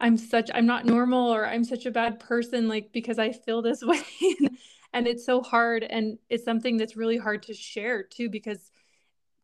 I'm 0.00 0.16
such, 0.16 0.50
I'm 0.54 0.66
not 0.66 0.86
normal 0.86 1.32
or 1.32 1.46
I'm 1.46 1.64
such 1.64 1.86
a 1.86 1.90
bad 1.90 2.20
person, 2.20 2.68
like 2.68 2.92
because 2.92 3.18
I 3.18 3.32
feel 3.32 3.62
this 3.62 3.82
way. 3.84 4.02
and 4.92 5.06
it's 5.06 5.24
so 5.24 5.42
hard. 5.42 5.84
And 5.84 6.18
it's 6.28 6.44
something 6.44 6.76
that's 6.76 6.96
really 6.96 7.18
hard 7.18 7.42
to 7.44 7.54
share 7.54 8.02
too, 8.02 8.30
because 8.30 8.70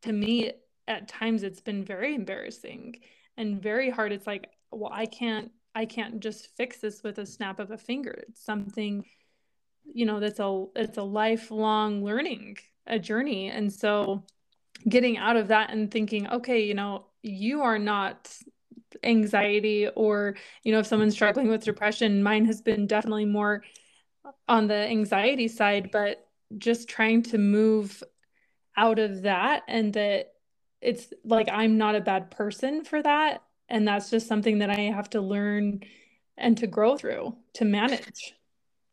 to 0.02 0.12
me, 0.12 0.52
at 0.88 1.08
times 1.08 1.42
it's 1.42 1.60
been 1.60 1.84
very 1.84 2.14
embarrassing 2.14 3.00
and 3.36 3.60
very 3.62 3.90
hard. 3.90 4.12
It's 4.12 4.26
like, 4.26 4.50
well, 4.70 4.92
I 4.92 5.06
can't, 5.06 5.50
I 5.74 5.84
can't 5.84 6.20
just 6.20 6.56
fix 6.56 6.78
this 6.78 7.02
with 7.02 7.18
a 7.18 7.26
snap 7.26 7.58
of 7.60 7.70
a 7.70 7.78
finger. 7.78 8.24
It's 8.28 8.44
something, 8.44 9.04
you 9.84 10.06
know, 10.06 10.20
that's 10.20 10.40
a, 10.40 10.64
it's 10.74 10.96
a 10.96 11.02
lifelong 11.02 12.04
learning, 12.04 12.58
a 12.86 12.98
journey. 12.98 13.50
And 13.50 13.72
so, 13.72 14.24
getting 14.88 15.18
out 15.18 15.36
of 15.36 15.48
that 15.48 15.70
and 15.70 15.90
thinking, 15.90 16.28
okay, 16.28 16.64
you 16.64 16.74
know, 16.74 17.06
you 17.22 17.62
are 17.62 17.78
not 17.78 18.34
anxiety 19.02 19.88
or, 19.88 20.36
you 20.62 20.72
know, 20.72 20.78
if 20.78 20.86
someone's 20.86 21.12
mm-hmm. 21.12 21.18
struggling 21.18 21.48
with 21.48 21.64
depression, 21.64 22.22
mine 22.22 22.44
has 22.44 22.60
been 22.60 22.86
definitely 22.86 23.24
more 23.24 23.62
on 24.48 24.66
the 24.66 24.74
anxiety 24.74 25.48
side, 25.48 25.90
but 25.90 26.26
just 26.58 26.88
trying 26.88 27.22
to 27.22 27.38
move 27.38 28.02
out 28.76 28.98
of 28.98 29.22
that 29.22 29.62
and 29.68 29.92
that 29.94 30.32
it's 30.80 31.12
like 31.24 31.48
I'm 31.50 31.78
not 31.78 31.96
a 31.96 32.00
bad 32.00 32.30
person 32.30 32.84
for 32.84 33.02
that. 33.02 33.42
And 33.68 33.88
that's 33.88 34.10
just 34.10 34.28
something 34.28 34.58
that 34.58 34.70
I 34.70 34.80
have 34.82 35.10
to 35.10 35.20
learn 35.20 35.80
and 36.36 36.56
to 36.58 36.66
grow 36.66 36.96
through 36.96 37.36
to 37.54 37.64
manage. 37.64 38.35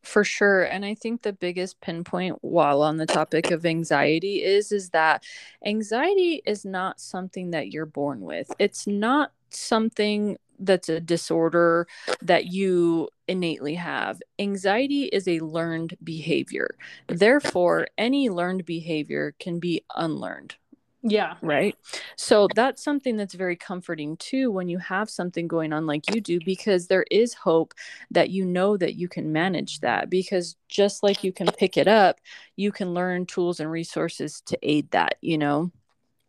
For 0.03 0.23
sure. 0.25 0.63
And 0.63 0.83
I 0.83 0.95
think 0.95 1.21
the 1.21 1.31
biggest 1.33 1.79
pinpoint 1.79 2.37
while 2.41 2.81
on 2.81 2.97
the 2.97 3.05
topic 3.05 3.51
of 3.51 3.65
anxiety 3.65 4.43
is 4.43 4.71
is 4.71 4.89
that 4.89 5.23
anxiety 5.65 6.41
is 6.45 6.65
not 6.65 6.99
something 6.99 7.51
that 7.51 7.71
you're 7.71 7.85
born 7.85 8.21
with. 8.21 8.51
It's 8.59 8.85
not 8.85 9.31
something 9.49 10.37
that's 10.59 10.89
a 10.89 10.99
disorder 10.99 11.87
that 12.21 12.47
you 12.47 13.09
innately 13.27 13.75
have. 13.75 14.21
Anxiety 14.39 15.05
is 15.05 15.27
a 15.27 15.39
learned 15.39 15.95
behavior. 16.03 16.75
Therefore, 17.07 17.87
any 17.97 18.29
learned 18.29 18.65
behavior 18.65 19.33
can 19.39 19.59
be 19.59 19.83
unlearned 19.95 20.55
Yeah. 21.03 21.35
Right. 21.41 21.75
So 22.15 22.47
that's 22.55 22.81
something 22.81 23.17
that's 23.17 23.33
very 23.33 23.57
comforting 23.57 24.15
too 24.17 24.49
when 24.49 24.69
you 24.69 24.77
have 24.77 25.09
something 25.09 25.49
going 25.49 25.73
on 25.73 25.85
like 25.85 26.13
you 26.13 26.21
do, 26.21 26.39
because 26.45 26.87
there 26.87 27.05
is 27.11 27.33
hope 27.33 27.73
that 28.09 28.29
you 28.29 28.45
know 28.45 28.77
that 28.77 28.95
you 28.95 29.09
can 29.09 29.33
manage 29.33 29.81
that. 29.81 30.09
Because 30.09 30.55
just 30.69 31.03
like 31.03 31.23
you 31.23 31.33
can 31.33 31.47
pick 31.47 31.77
it 31.77 31.89
up, 31.89 32.19
you 32.55 32.71
can 32.71 32.93
learn 32.93 33.25
tools 33.25 33.59
and 33.59 33.69
resources 33.69 34.41
to 34.45 34.57
aid 34.63 34.89
that, 34.91 35.17
you 35.19 35.37
know? 35.37 35.71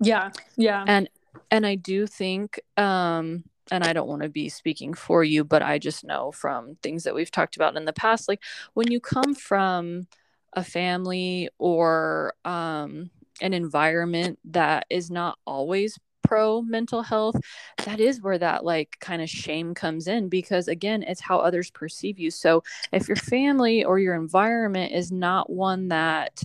Yeah. 0.00 0.30
Yeah. 0.56 0.84
And, 0.88 1.08
and 1.52 1.64
I 1.64 1.76
do 1.76 2.08
think, 2.08 2.58
um, 2.76 3.44
and 3.70 3.84
I 3.84 3.92
don't 3.92 4.08
want 4.08 4.22
to 4.22 4.28
be 4.28 4.48
speaking 4.48 4.92
for 4.92 5.22
you, 5.22 5.44
but 5.44 5.62
I 5.62 5.78
just 5.78 6.04
know 6.04 6.32
from 6.32 6.76
things 6.82 7.04
that 7.04 7.14
we've 7.14 7.30
talked 7.30 7.54
about 7.56 7.76
in 7.76 7.84
the 7.84 7.92
past, 7.92 8.28
like 8.28 8.42
when 8.74 8.90
you 8.90 8.98
come 8.98 9.34
from 9.34 10.08
a 10.52 10.64
family 10.64 11.48
or 11.58 12.34
um, 12.44 13.10
an 13.40 13.52
environment 13.52 14.38
that 14.44 14.86
is 14.90 15.10
not 15.10 15.38
always 15.46 15.98
pro 16.24 16.62
mental 16.62 17.02
health 17.02 17.36
that 17.84 18.00
is 18.00 18.20
where 18.22 18.38
that 18.38 18.64
like 18.64 18.96
kind 18.98 19.22
of 19.22 19.28
shame 19.28 19.74
comes 19.74 20.08
in 20.08 20.28
because 20.28 20.68
again 20.68 21.02
it's 21.02 21.20
how 21.20 21.38
others 21.38 21.70
perceive 21.70 22.18
you. 22.18 22.30
So 22.30 22.62
if 22.92 23.08
your 23.08 23.16
family 23.16 23.84
or 23.84 23.98
your 23.98 24.14
environment 24.14 24.92
is 24.92 25.12
not 25.12 25.50
one 25.50 25.88
that 25.88 26.42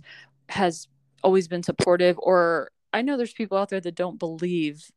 has 0.50 0.88
always 1.24 1.48
been 1.48 1.64
supportive 1.64 2.18
or 2.20 2.72
i 2.94 3.02
know 3.02 3.18
there's 3.18 3.34
people 3.34 3.58
out 3.58 3.70
there 3.70 3.82
that 3.82 3.96
don't 3.96 4.18
believe 4.18 4.90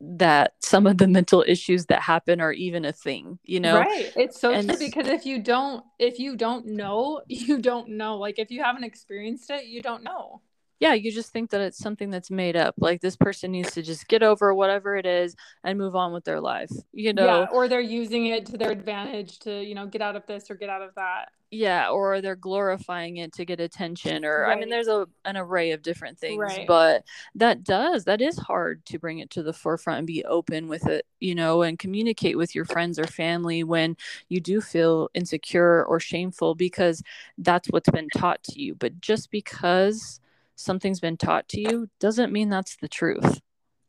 that 0.00 0.54
some 0.60 0.86
of 0.86 0.98
the 0.98 1.06
mental 1.06 1.44
issues 1.46 1.86
that 1.86 2.02
happen 2.02 2.40
are 2.40 2.52
even 2.52 2.84
a 2.84 2.92
thing 2.92 3.38
you 3.44 3.60
know? 3.60 3.78
Right. 3.78 4.12
It's 4.16 4.40
so 4.40 4.52
and, 4.52 4.68
true 4.68 4.78
because 4.78 5.06
if 5.06 5.24
you 5.24 5.40
don't 5.40 5.84
if 5.98 6.18
you 6.18 6.36
don't 6.36 6.66
know 6.66 7.20
you 7.28 7.58
don't 7.58 7.90
know. 7.90 8.18
Like 8.18 8.38
if 8.38 8.50
you 8.50 8.62
haven't 8.62 8.84
experienced 8.84 9.50
it 9.50 9.66
you 9.66 9.80
don't 9.80 10.02
know 10.02 10.40
yeah, 10.82 10.94
you 10.94 11.12
just 11.12 11.32
think 11.32 11.50
that 11.50 11.60
it's 11.60 11.78
something 11.78 12.10
that's 12.10 12.28
made 12.28 12.56
up. 12.56 12.74
Like 12.76 13.00
this 13.00 13.14
person 13.14 13.52
needs 13.52 13.70
to 13.74 13.82
just 13.82 14.08
get 14.08 14.24
over 14.24 14.52
whatever 14.52 14.96
it 14.96 15.06
is 15.06 15.36
and 15.62 15.78
move 15.78 15.94
on 15.94 16.12
with 16.12 16.24
their 16.24 16.40
life, 16.40 16.72
you 16.92 17.12
know? 17.12 17.42
Yeah, 17.42 17.46
or 17.52 17.68
they're 17.68 17.80
using 17.80 18.26
it 18.26 18.46
to 18.46 18.58
their 18.58 18.72
advantage 18.72 19.38
to, 19.40 19.62
you 19.62 19.76
know, 19.76 19.86
get 19.86 20.02
out 20.02 20.16
of 20.16 20.26
this 20.26 20.50
or 20.50 20.56
get 20.56 20.68
out 20.68 20.82
of 20.82 20.92
that. 20.96 21.28
Yeah, 21.52 21.90
or 21.90 22.20
they're 22.20 22.34
glorifying 22.34 23.18
it 23.18 23.32
to 23.34 23.44
get 23.44 23.60
attention 23.60 24.24
or 24.24 24.40
right. 24.40 24.56
I 24.56 24.58
mean 24.58 24.70
there's 24.70 24.88
a 24.88 25.06
an 25.24 25.36
array 25.36 25.70
of 25.70 25.82
different 25.82 26.18
things, 26.18 26.40
right. 26.40 26.66
but 26.66 27.04
that 27.36 27.62
does 27.62 28.04
that 28.06 28.20
is 28.20 28.36
hard 28.38 28.84
to 28.86 28.98
bring 28.98 29.20
it 29.20 29.30
to 29.30 29.42
the 29.44 29.52
forefront 29.52 29.98
and 29.98 30.06
be 30.06 30.24
open 30.24 30.66
with 30.66 30.88
it, 30.88 31.06
you 31.20 31.36
know, 31.36 31.62
and 31.62 31.78
communicate 31.78 32.36
with 32.36 32.56
your 32.56 32.64
friends 32.64 32.98
or 32.98 33.06
family 33.06 33.62
when 33.62 33.96
you 34.30 34.40
do 34.40 34.60
feel 34.60 35.10
insecure 35.14 35.84
or 35.84 36.00
shameful 36.00 36.56
because 36.56 37.04
that's 37.38 37.68
what's 37.68 37.90
been 37.90 38.08
taught 38.16 38.42
to 38.44 38.60
you. 38.60 38.74
But 38.74 39.00
just 39.00 39.30
because 39.30 40.18
something's 40.62 41.00
been 41.00 41.16
taught 41.16 41.48
to 41.48 41.60
you 41.60 41.88
doesn't 42.00 42.32
mean 42.32 42.48
that's 42.48 42.76
the 42.76 42.88
truth. 42.88 43.40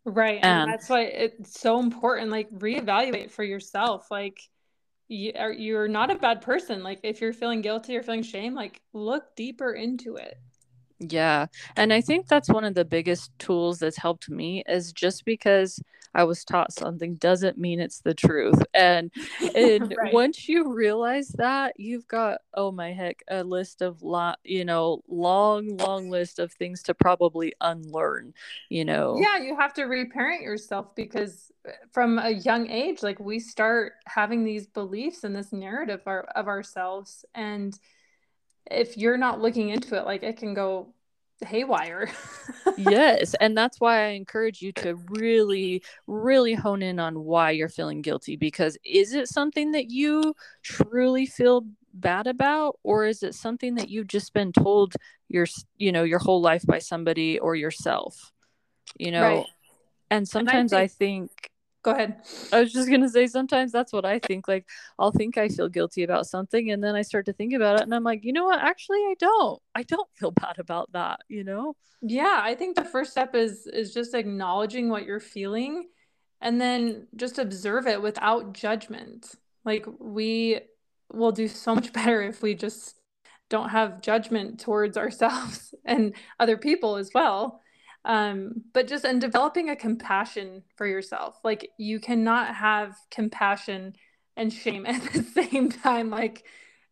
Right. 0.06 0.40
And, 0.42 0.64
and 0.64 0.72
that's 0.72 0.90
why 0.90 1.04
it's 1.04 1.60
so 1.60 1.80
important. 1.80 2.30
Like, 2.30 2.50
reevaluate 2.52 3.32
for 3.32 3.44
yourself. 3.44 4.12
Like, 4.12 4.40
you 5.08 5.34
are 5.38 5.52
you're 5.52 5.88
not 5.88 6.12
a 6.12 6.16
bad 6.16 6.42
person. 6.42 6.84
Like, 6.84 7.00
if 7.04 7.22
you're 7.22 7.34
feeling 7.34 7.62
guilty 7.62 7.96
or 7.96 8.04
feeling 8.04 8.24
shame, 8.24 8.54
like, 8.54 8.82
look 8.92 9.36
deeper 9.36 9.72
into 9.72 10.18
it. 10.18 10.38
Yeah. 11.10 11.48
And 11.76 11.92
I 11.94 12.02
think 12.02 12.28
that's 12.28 12.50
one 12.50 12.64
of 12.64 12.76
the 12.76 12.86
biggest 12.86 13.38
tools 13.40 13.80
that's 13.80 13.98
helped 13.98 14.30
me 14.30 14.64
is 14.68 14.92
just 14.92 15.26
because 15.26 15.82
I 16.16 16.24
was 16.24 16.44
taught 16.46 16.72
something 16.72 17.16
doesn't 17.16 17.58
mean 17.58 17.80
it's 17.80 18.00
the 18.00 18.14
truth. 18.14 18.62
And 18.74 19.12
and 19.56 19.94
right. 19.98 20.14
once 20.14 20.48
you 20.48 20.74
realize 20.74 21.30
that, 21.30 21.74
you've 21.78 22.08
got 22.08 22.40
oh 22.54 22.72
my 22.72 22.94
heck, 22.94 23.24
a 23.30 23.44
list 23.44 23.82
of 23.82 24.02
lot, 24.04 24.40
you 24.44 24.66
know, 24.66 25.02
long 25.08 25.78
long 25.78 26.10
list 26.10 26.40
of 26.40 26.52
things 26.54 26.84
to 26.84 26.94
probably 26.94 27.54
unlearn, 27.62 28.34
you 28.70 28.86
know. 28.86 29.20
Yeah, 29.20 29.44
you 29.44 29.56
have 29.58 29.74
to 29.76 29.84
reparent 29.84 30.44
yourself 30.44 30.96
because 30.96 31.52
uh, 31.68 31.72
from 31.92 32.20
a 32.20 32.30
young 32.30 32.70
age 32.70 33.02
like 33.02 33.20
we 33.20 33.40
start 33.40 33.94
having 34.06 34.44
these 34.44 34.68
beliefs 34.68 35.24
and 35.24 35.36
this 35.36 35.52
narrative 35.52 36.02
of, 36.06 36.26
of 36.36 36.48
ourselves 36.48 37.26
and 37.34 37.80
if 38.70 38.98
you're 38.98 39.18
not 39.18 39.42
looking 39.42 39.70
into 39.70 39.96
it, 39.96 40.06
like 40.06 40.24
it 40.24 40.38
can 40.38 40.54
go 40.54 40.94
haywire. 41.46 42.10
yes. 42.78 43.36
And 43.40 43.58
that's 43.58 43.80
why 43.80 44.06
I 44.06 44.08
encourage 44.10 44.62
you 44.62 44.72
to 44.74 44.96
really, 45.10 45.84
really 46.08 46.54
hone 46.54 46.82
in 46.82 47.00
on 47.00 47.24
why 47.24 47.52
you're 47.52 47.70
feeling 47.70 48.02
guilty. 48.02 48.36
Because 48.36 48.78
is 48.86 49.14
it 49.14 49.28
something 49.28 49.72
that 49.72 49.90
you 49.90 50.36
truly 50.62 51.26
feel 51.26 51.66
bad 51.94 52.28
about? 52.28 52.80
Or 52.84 53.06
is 53.06 53.24
it 53.24 53.36
something 53.36 53.76
that 53.76 53.90
you've 53.90 54.08
just 54.08 54.34
been 54.34 54.52
told 54.52 54.96
your, 55.28 55.48
you 55.78 55.92
know, 55.92 56.04
your 56.04 56.20
whole 56.20 56.42
life 56.42 56.66
by 56.66 56.80
somebody 56.80 57.40
or 57.40 57.56
yourself? 57.56 58.32
You 58.98 59.12
know? 59.12 59.38
Right. 59.38 59.46
And 60.10 60.28
sometimes 60.28 60.74
and 60.74 60.82
I, 60.82 60.88
think, 60.88 61.24
I 61.24 61.36
think 61.36 61.50
Go 61.84 61.92
ahead. 61.92 62.22
I 62.54 62.62
was 62.62 62.72
just 62.72 62.90
gonna 62.90 63.10
say 63.10 63.28
sometimes 63.28 63.72
that's 63.72 63.92
what 63.92 64.06
I 64.06 64.18
think. 64.18 64.48
Like 64.48 64.68
I'll 64.98 65.12
think 65.12 65.38
I 65.38 65.50
feel 65.50 65.68
guilty 65.68 66.04
about 66.04 66.28
something 66.28 66.72
and 66.72 66.82
then 66.82 66.96
I 66.96 67.02
start 67.02 67.26
to 67.26 67.34
think 67.34 67.54
about 67.54 67.76
it 67.76 67.84
and 67.84 67.94
I'm 67.94 68.04
like, 68.04 68.24
you 68.24 68.32
know 68.32 68.46
what? 68.46 68.60
Actually 68.60 69.00
I 69.00 69.16
don't. 69.20 69.62
I 69.76 69.84
don't 69.84 70.10
feel 70.16 70.32
bad 70.32 70.60
about 70.60 70.92
that, 70.94 71.20
you 71.28 71.44
know? 71.44 71.76
Yeah, 72.02 72.40
I 72.42 72.56
think 72.56 72.76
the 72.78 72.86
first 72.86 73.12
step 73.12 73.36
is 73.36 73.68
is 73.68 73.94
just 73.94 74.14
acknowledging 74.14 74.90
what 74.90 75.06
you're 75.06 75.20
feeling 75.20 75.90
and 76.42 76.60
then 76.60 77.08
just 77.18 77.38
observe 77.38 77.86
it 77.88 78.02
without 78.02 78.54
judgment. 78.54 79.36
Like 79.66 79.86
we 80.00 80.62
will 81.12 81.34
do 81.34 81.50
so 81.50 81.76
much 81.76 81.92
better 81.94 82.22
if 82.22 82.42
we 82.42 82.56
just 82.56 82.96
don't 83.50 83.70
have 83.70 84.02
judgment 84.02 84.60
towards 84.60 84.96
ourselves 84.98 85.76
and 85.86 86.14
other 86.40 86.58
people 86.58 86.96
as 86.96 87.12
well 87.14 87.62
um 88.06 88.54
but 88.74 88.88
just 88.88 89.06
and 89.06 89.22
developing 89.22 89.70
a 89.70 89.76
compassion 89.76 90.64
for 90.76 90.86
yourself 90.86 91.40
like 91.44 91.70
you 91.78 92.00
cannot 92.00 92.54
have 92.54 92.96
compassion 93.12 93.96
and 94.36 94.52
shame 94.52 94.86
at 94.88 95.02
the 95.14 95.24
same 95.24 95.70
time 95.70 96.10
like 96.10 96.46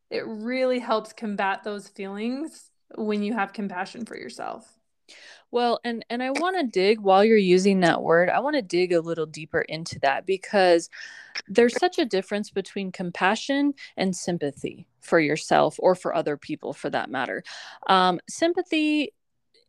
it 0.10 0.26
really 0.28 0.80
helps 0.80 1.14
combat 1.14 1.64
those 1.64 1.88
feelings 1.88 2.70
when 2.96 3.24
you 3.24 3.34
have 3.34 3.54
compassion 3.54 4.06
for 4.06 4.18
yourself 4.18 4.78
well, 5.52 5.80
and 5.84 6.06
and 6.10 6.24
I 6.24 6.32
want 6.32 6.58
to 6.58 6.66
dig 6.66 7.02
while 7.02 7.26
you're 7.26 7.38
using 7.38 7.82
that 7.82 8.02
word. 8.02 8.30
I 8.30 8.40
want 8.40 8.56
to 8.56 8.62
dig 8.62 8.94
a 8.94 9.02
little 9.02 9.26
deeper 9.26 9.62
into 9.62 10.00
that 10.00 10.26
because 10.26 10.90
there's 11.48 11.78
such 11.78 12.00
a 12.00 12.06
difference 12.06 12.50
between 12.50 12.92
compassion 12.92 13.74
and 13.98 14.16
sympathy 14.16 14.88
for 15.02 15.20
yourself 15.20 15.76
or 15.80 15.96
for 15.96 16.16
other 16.16 16.38
people, 16.38 16.74
for 16.74 16.90
that 16.90 17.10
matter. 17.10 17.44
Um, 17.88 18.20
sympathy 18.30 19.14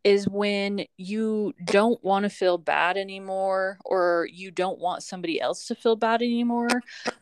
is 0.04 0.28
when 0.28 0.84
you 0.96 1.54
don't 1.64 2.02
want 2.02 2.24
to 2.24 2.30
feel 2.30 2.58
bad 2.58 2.96
anymore 2.96 3.78
or 3.84 4.28
you 4.32 4.50
don't 4.50 4.78
want 4.78 5.02
somebody 5.02 5.40
else 5.40 5.66
to 5.66 5.74
feel 5.74 5.96
bad 5.96 6.22
anymore. 6.22 6.68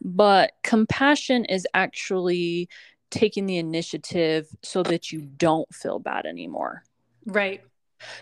But 0.02 0.52
compassion 0.62 1.44
is 1.44 1.66
actually 1.74 2.68
taking 3.10 3.46
the 3.46 3.58
initiative 3.58 4.48
so 4.62 4.82
that 4.84 5.12
you 5.12 5.20
don't 5.20 5.72
feel 5.74 5.98
bad 5.98 6.26
anymore. 6.26 6.84
Right. 7.26 7.62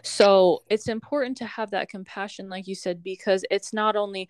So 0.03 0.63
it's 0.69 0.89
important 0.89 1.37
to 1.39 1.47
have 1.47 1.71
that 1.71 1.89
compassion, 1.89 2.49
like 2.49 2.67
you 2.67 2.75
said, 2.75 3.03
because 3.03 3.45
it's 3.51 3.73
not 3.73 3.95
only, 3.95 4.29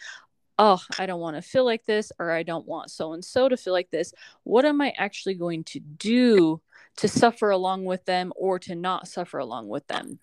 oh, 0.59 0.83
I 0.99 1.07
don't 1.07 1.21
want 1.21 1.37
to 1.37 1.43
feel 1.43 1.65
like 1.65 1.87
this, 1.87 2.13
or 2.19 2.31
I 2.31 2.43
don't 2.43 2.67
want 2.67 2.91
so 2.91 3.15
and 3.15 3.25
so 3.25 3.49
to 3.49 3.57
feel 3.57 3.73
like 3.73 3.91
this. 3.91 4.13
What 4.43 4.67
am 4.67 4.81
I 4.83 4.93
actually 4.99 5.35
going 5.35 5.65
to 5.65 5.81
do 5.81 6.61
to 6.99 7.09
suffer 7.09 7.51
along 7.51 7.85
with 7.85 8.05
them 8.05 8.33
or 8.37 8.59
to 8.59 8.75
not 8.75 9.09
suffer 9.09 9.39
along 9.39 9.69
with 9.69 9.87
them. 9.87 10.19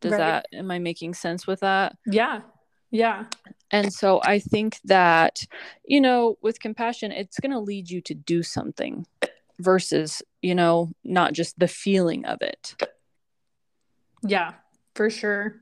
Does 0.00 0.12
right. 0.12 0.18
that 0.18 0.46
am 0.52 0.70
I 0.70 0.78
making 0.78 1.14
sense 1.14 1.46
with 1.46 1.60
that? 1.60 1.96
Yeah. 2.06 2.42
Yeah. 2.90 3.24
And 3.70 3.92
so 3.92 4.20
I 4.22 4.38
think 4.38 4.78
that, 4.84 5.44
you 5.84 6.00
know, 6.00 6.38
with 6.40 6.60
compassion, 6.60 7.12
it's 7.12 7.38
going 7.40 7.52
to 7.52 7.58
lead 7.58 7.90
you 7.90 8.00
to 8.02 8.14
do 8.14 8.42
something 8.42 9.06
versus, 9.58 10.22
you 10.40 10.54
know, 10.54 10.90
not 11.04 11.32
just 11.32 11.58
the 11.58 11.68
feeling 11.68 12.24
of 12.24 12.40
it. 12.40 12.74
Yeah, 14.22 14.54
for 14.94 15.10
sure. 15.10 15.56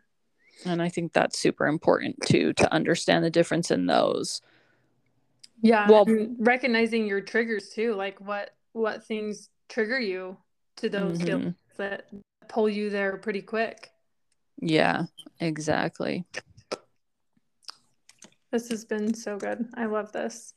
And 0.65 0.81
I 0.81 0.89
think 0.89 1.13
that's 1.13 1.39
super 1.39 1.67
important 1.67 2.17
too 2.25 2.53
to 2.55 2.73
understand 2.73 3.25
the 3.25 3.31
difference 3.31 3.71
in 3.71 3.87
those. 3.87 4.41
Yeah. 5.63 5.89
Well, 5.89 6.07
recognizing 6.39 7.07
your 7.07 7.21
triggers 7.21 7.71
too, 7.71 7.95
like 7.95 8.21
what 8.21 8.51
what 8.73 9.05
things 9.05 9.49
trigger 9.69 9.99
you 9.99 10.37
to 10.77 10.89
those 10.89 11.19
mm-hmm. 11.19 11.27
feelings 11.27 11.55
that 11.77 12.07
pull 12.49 12.69
you 12.69 12.91
there 12.91 13.17
pretty 13.17 13.43
quick. 13.43 13.91
Yeah, 14.59 15.05
exactly. 15.41 16.25
This 18.51 18.69
has 18.71 18.85
been 18.85 19.13
so 19.13 19.37
good. 19.37 19.67
I 19.75 19.87
love 19.87 20.13
this. 20.13 20.55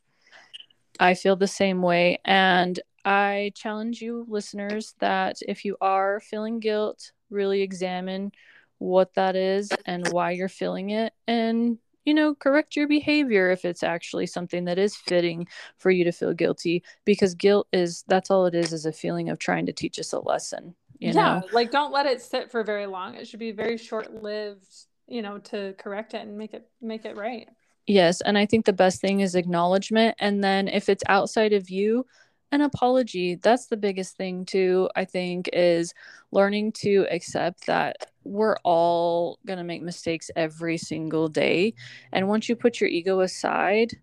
I 0.99 1.13
feel 1.13 1.35
the 1.35 1.47
same 1.47 1.81
way. 1.81 2.19
And 2.25 2.79
I 3.03 3.51
challenge 3.55 4.01
you, 4.01 4.25
listeners, 4.27 4.95
that 4.99 5.37
if 5.47 5.65
you 5.65 5.77
are 5.81 6.19
feeling 6.19 6.59
guilt, 6.59 7.11
really 7.29 7.61
examine 7.61 8.31
what 8.77 9.13
that 9.15 9.35
is 9.35 9.69
and 9.85 10.07
why 10.09 10.31
you're 10.31 10.49
feeling 10.49 10.91
it 10.91 11.13
and 11.27 11.77
you 12.09 12.15
know, 12.15 12.33
correct 12.33 12.75
your 12.75 12.87
behavior 12.87 13.51
if 13.51 13.63
it's 13.63 13.83
actually 13.83 14.25
something 14.25 14.65
that 14.65 14.79
is 14.79 14.95
fitting 14.95 15.47
for 15.77 15.91
you 15.91 16.03
to 16.03 16.11
feel 16.11 16.33
guilty 16.33 16.83
because 17.05 17.35
guilt 17.35 17.67
is 17.71 18.03
that's 18.07 18.31
all 18.31 18.47
it 18.47 18.55
is 18.55 18.73
is 18.73 18.87
a 18.87 18.91
feeling 18.91 19.29
of 19.29 19.37
trying 19.37 19.67
to 19.67 19.71
teach 19.71 19.99
us 19.99 20.11
a 20.11 20.19
lesson. 20.19 20.73
You 20.97 21.13
yeah, 21.13 21.41
know? 21.41 21.47
like 21.53 21.69
don't 21.69 21.93
let 21.93 22.07
it 22.07 22.19
sit 22.19 22.49
for 22.49 22.63
very 22.63 22.87
long. 22.87 23.13
It 23.13 23.27
should 23.27 23.39
be 23.39 23.51
very 23.51 23.77
short 23.77 24.23
lived 24.23 24.65
you 25.07 25.21
know, 25.21 25.39
to 25.39 25.73
correct 25.77 26.13
it 26.15 26.21
and 26.21 26.35
make 26.35 26.53
it 26.55 26.67
make 26.81 27.05
it 27.05 27.15
right. 27.15 27.47
Yes, 27.85 28.21
and 28.21 28.37
I 28.37 28.45
think 28.47 28.65
the 28.65 28.73
best 28.73 29.01
thing 29.01 29.19
is 29.19 29.35
acknowledgement 29.35 30.15
and 30.19 30.43
then 30.43 30.67
if 30.67 30.89
it's 30.89 31.03
outside 31.07 31.53
of 31.53 31.69
you, 31.69 32.07
an 32.51 32.61
apology. 32.61 33.35
That's 33.35 33.67
the 33.67 33.77
biggest 33.77 34.17
thing 34.17 34.45
too, 34.45 34.89
I 34.95 35.05
think 35.05 35.49
is 35.53 35.93
learning 36.31 36.73
to 36.73 37.05
accept 37.11 37.67
that 37.67 38.11
we're 38.23 38.57
all 38.63 39.39
going 39.45 39.57
to 39.57 39.63
make 39.63 39.81
mistakes 39.81 40.29
every 40.35 40.77
single 40.77 41.27
day 41.27 41.73
and 42.11 42.27
once 42.27 42.49
you 42.49 42.55
put 42.55 42.79
your 42.79 42.89
ego 42.89 43.21
aside, 43.21 43.95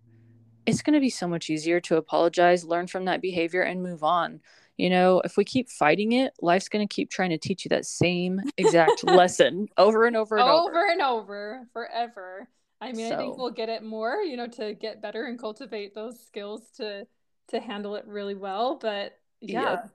it's 0.65 0.81
going 0.81 0.93
to 0.93 0.99
be 0.99 1.09
so 1.09 1.27
much 1.27 1.49
easier 1.49 1.79
to 1.81 1.95
apologize, 1.95 2.65
learn 2.65 2.87
from 2.87 3.05
that 3.05 3.21
behavior 3.21 3.61
and 3.61 3.81
move 3.81 4.03
on. 4.03 4.41
You 4.77 4.89
know, 4.89 5.21
if 5.23 5.37
we 5.37 5.43
keep 5.43 5.69
fighting 5.69 6.11
it, 6.11 6.33
life's 6.41 6.69
going 6.69 6.87
to 6.87 6.93
keep 6.93 7.09
trying 7.09 7.31
to 7.31 7.37
teach 7.37 7.65
you 7.65 7.69
that 7.69 7.85
same 7.85 8.41
exact 8.57 9.03
lesson 9.03 9.69
over 9.77 10.05
and 10.05 10.15
over 10.15 10.37
and 10.37 10.47
over. 10.47 10.69
Over 10.69 10.91
and 10.91 11.01
over, 11.01 11.67
forever. 11.73 12.47
I 12.79 12.91
mean, 12.91 13.09
so, 13.09 13.15
I 13.15 13.17
think 13.17 13.37
we'll 13.37 13.51
get 13.51 13.69
it 13.69 13.81
more, 13.81 14.17
you 14.17 14.37
know, 14.37 14.47
to 14.47 14.75
get 14.75 15.01
better 15.01 15.25
and 15.25 15.39
cultivate 15.39 15.95
those 15.95 16.19
skills 16.19 16.61
to 16.77 17.07
to 17.49 17.59
handle 17.59 17.95
it 17.95 18.05
really 18.07 18.35
well, 18.35 18.75
but 18.75 19.17
yeah, 19.41 19.61
yep, 19.61 19.89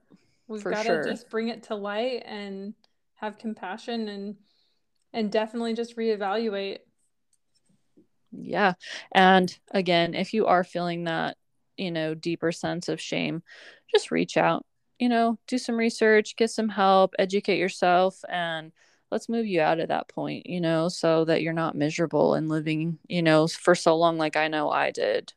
we've 0.49 0.65
got 0.65 0.83
to 0.83 0.89
sure. 0.89 1.05
just 1.05 1.31
bring 1.31 1.49
it 1.49 1.65
to 1.65 1.75
light 1.75 2.23
and 2.27 2.75
have 3.15 3.39
compassion 3.39 4.09
and 4.09 4.37
and 5.13 5.31
definitely 5.31 5.75
just 5.75 5.97
reevaluate. 5.97 6.79
Yeah. 8.31 8.75
And 9.13 9.55
again, 9.73 10.15
if 10.15 10.33
you 10.33 10.47
are 10.47 10.65
feeling 10.65 11.05
that, 11.05 11.37
you 11.77 11.91
know, 11.91 12.15
deeper 12.15 12.51
sense 12.51 12.89
of 12.89 12.99
shame, 13.01 13.43
just 13.93 14.11
reach 14.11 14.39
out 14.39 14.65
you 15.03 15.09
know, 15.09 15.37
do 15.49 15.59
some 15.59 15.77
research, 15.77 16.37
get 16.37 16.49
some 16.49 16.69
help, 16.69 17.13
educate 17.19 17.59
yourself, 17.59 18.21
and 18.29 18.71
let's 19.11 19.29
move 19.29 19.47
you 19.47 19.61
out 19.61 19.81
of 19.81 19.89
that 19.89 20.07
point, 20.07 20.47
you 20.47 20.61
know, 20.61 20.89
so 20.89 21.25
that 21.25 21.43
you're 21.43 21.53
not 21.53 21.75
miserable 21.75 22.35
and 22.35 22.49
living, 22.49 23.01
you 23.09 23.21
know, 23.21 23.49
for 23.49 23.75
so 23.75 23.97
long 23.97 24.17
like 24.17 24.37
I 24.37 24.47
know 24.47 24.71
I 24.71 24.93
did. 24.93 25.33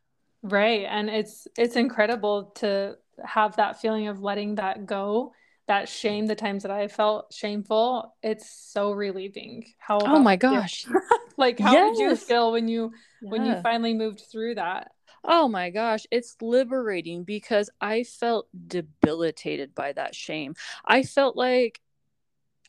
Right. 0.45 0.85
And 0.87 1.09
it's 1.09 1.47
it's 1.57 1.75
incredible 1.75 2.51
to 2.57 2.97
have 3.23 3.55
that 3.55 3.81
feeling 3.81 4.09
of 4.09 4.21
letting 4.21 4.55
that 4.55 4.85
go, 4.85 5.33
that 5.67 5.89
shame, 5.89 6.27
the 6.27 6.35
times 6.35 6.61
that 6.61 6.71
I 6.71 6.87
felt 6.87 7.33
shameful, 7.33 8.13
it's 8.21 8.47
so 8.49 8.91
relieving. 8.91 9.65
How 9.79 9.97
Oh 10.01 10.19
my 10.19 10.35
gosh. 10.35 10.85
like 11.37 11.59
how 11.59 11.73
yes. 11.73 11.97
did 11.97 12.03
you 12.03 12.15
feel 12.15 12.51
when 12.51 12.67
you 12.67 12.93
yeah. 13.23 13.29
when 13.31 13.45
you 13.45 13.55
finally 13.63 13.95
moved 13.95 14.21
through 14.31 14.55
that? 14.55 14.91
Oh 15.23 15.47
my 15.47 15.71
gosh, 15.71 16.05
it's 16.11 16.35
liberating 16.39 17.23
because 17.23 17.71
I 17.81 18.03
felt 18.03 18.47
debilitated 18.67 19.73
by 19.73 19.93
that 19.93 20.13
shame. 20.13 20.53
I 20.85 21.01
felt 21.01 21.35
like 21.35 21.81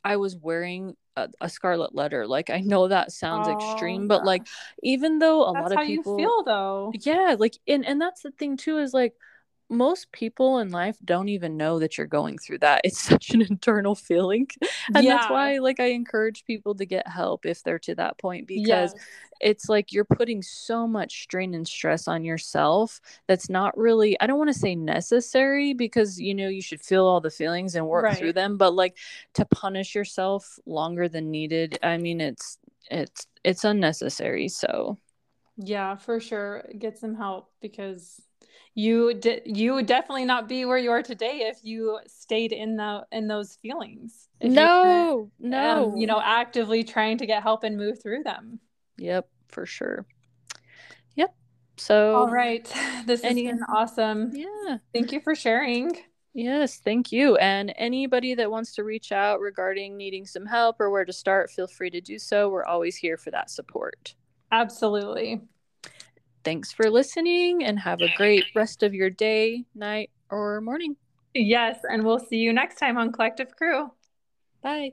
I 0.02 0.16
was 0.16 0.34
wearing 0.34 0.96
a, 1.16 1.28
a 1.40 1.48
scarlet 1.48 1.94
letter. 1.94 2.26
Like 2.26 2.50
I 2.50 2.60
know 2.60 2.88
that 2.88 3.12
sounds 3.12 3.48
oh, 3.48 3.56
extreme, 3.56 4.06
but 4.08 4.22
oh, 4.22 4.26
like 4.26 4.46
even 4.82 5.18
though 5.18 5.48
a 5.48 5.52
that's 5.52 5.70
lot 5.70 5.80
of 5.80 5.86
people 5.86 6.16
feel 6.16 6.42
though. 6.44 6.92
Yeah, 6.94 7.36
like 7.38 7.56
and 7.66 7.84
and 7.84 8.00
that's 8.00 8.22
the 8.22 8.30
thing 8.30 8.56
too 8.56 8.78
is 8.78 8.92
like 8.94 9.14
most 9.68 10.12
people 10.12 10.58
in 10.58 10.70
life 10.70 10.96
don't 11.04 11.28
even 11.28 11.56
know 11.56 11.78
that 11.78 11.98
you're 11.98 12.06
going 12.06 12.38
through 12.38 12.58
that. 12.58 12.80
It's 12.84 13.00
such 13.08 13.30
an 13.30 13.42
internal 13.42 13.94
feeling. 13.94 14.48
And 14.94 15.04
yeah. 15.04 15.16
that's 15.16 15.30
why 15.30 15.58
like 15.58 15.80
I 15.80 15.86
encourage 15.86 16.44
people 16.44 16.74
to 16.76 16.86
get 16.86 17.08
help 17.08 17.46
if 17.46 17.62
they're 17.62 17.78
to 17.80 17.94
that 17.96 18.18
point 18.18 18.46
because 18.46 18.94
it's 19.40 19.68
like 19.68 19.92
you're 19.92 20.04
putting 20.04 20.42
so 20.42 20.86
much 20.86 21.22
strain 21.22 21.54
and 21.54 21.66
stress 21.66 22.08
on 22.08 22.24
yourself 22.24 23.00
that's 23.26 23.50
not 23.50 23.76
really 23.76 24.18
I 24.20 24.26
don't 24.26 24.38
want 24.38 24.52
to 24.52 24.58
say 24.58 24.74
necessary 24.74 25.74
because 25.74 26.18
you 26.18 26.34
know 26.34 26.48
you 26.48 26.62
should 26.62 26.80
feel 26.80 27.04
all 27.04 27.20
the 27.20 27.30
feelings 27.30 27.74
and 27.74 27.86
work 27.86 28.04
right. 28.04 28.16
through 28.16 28.32
them, 28.32 28.56
but 28.56 28.74
like 28.74 28.96
to 29.34 29.44
punish 29.46 29.94
yourself 29.94 30.58
longer 30.64 31.08
than 31.08 31.30
needed, 31.30 31.78
I 31.82 31.98
mean 31.98 32.20
it's 32.20 32.58
it's 32.90 33.26
it's 33.44 33.64
unnecessary. 33.64 34.48
So 34.48 34.96
yeah, 35.56 35.96
for 35.96 36.20
sure. 36.20 36.64
Get 36.78 36.98
some 36.98 37.14
help 37.14 37.50
because 37.60 38.20
you 38.76 39.14
did 39.14 39.42
you 39.46 39.72
would 39.72 39.86
definitely 39.86 40.26
not 40.26 40.48
be 40.48 40.66
where 40.66 40.76
you 40.76 40.90
are 40.90 41.02
today 41.02 41.48
if 41.48 41.60
you 41.62 41.98
stayed 42.06 42.52
in 42.52 42.76
the 42.76 43.06
in 43.10 43.26
those 43.26 43.56
feelings. 43.62 44.28
If 44.38 44.52
no 44.52 45.30
you 45.40 45.48
no. 45.48 45.92
um, 45.92 45.96
you 45.96 46.06
know 46.06 46.20
actively 46.22 46.84
trying 46.84 47.16
to 47.18 47.26
get 47.26 47.42
help 47.42 47.64
and 47.64 47.76
move 47.76 48.00
through 48.02 48.22
them. 48.22 48.60
Yep 48.98 49.28
for 49.48 49.64
sure. 49.64 50.06
Yep 51.14 51.34
so 51.78 52.16
all 52.16 52.30
right. 52.30 52.70
This 53.06 53.24
any, 53.24 53.46
has 53.46 53.54
been 53.54 53.62
awesome. 53.74 54.32
Yeah. 54.34 54.78
Thank 54.92 55.10
you 55.10 55.20
for 55.20 55.34
sharing. 55.34 55.96
Yes 56.34 56.78
thank 56.84 57.12
you. 57.12 57.36
And 57.36 57.72
anybody 57.76 58.34
that 58.34 58.50
wants 58.50 58.74
to 58.74 58.84
reach 58.84 59.10
out 59.10 59.40
regarding 59.40 59.96
needing 59.96 60.26
some 60.26 60.44
help 60.44 60.80
or 60.80 60.90
where 60.90 61.06
to 61.06 61.14
start 61.14 61.50
feel 61.50 61.66
free 61.66 61.88
to 61.88 62.02
do 62.02 62.18
so. 62.18 62.50
We're 62.50 62.66
always 62.66 62.96
here 62.96 63.16
for 63.16 63.30
that 63.30 63.48
support. 63.48 64.14
Absolutely 64.52 65.40
Thanks 66.46 66.72
for 66.72 66.88
listening 66.88 67.64
and 67.64 67.76
have 67.80 68.02
a 68.02 68.08
great 68.16 68.44
rest 68.54 68.84
of 68.84 68.94
your 68.94 69.10
day, 69.10 69.64
night, 69.74 70.10
or 70.30 70.60
morning. 70.60 70.94
Yes, 71.34 71.80
and 71.82 72.04
we'll 72.04 72.20
see 72.20 72.36
you 72.36 72.52
next 72.52 72.76
time 72.76 72.96
on 72.96 73.10
Collective 73.10 73.56
Crew. 73.56 73.90
Bye. 74.62 74.84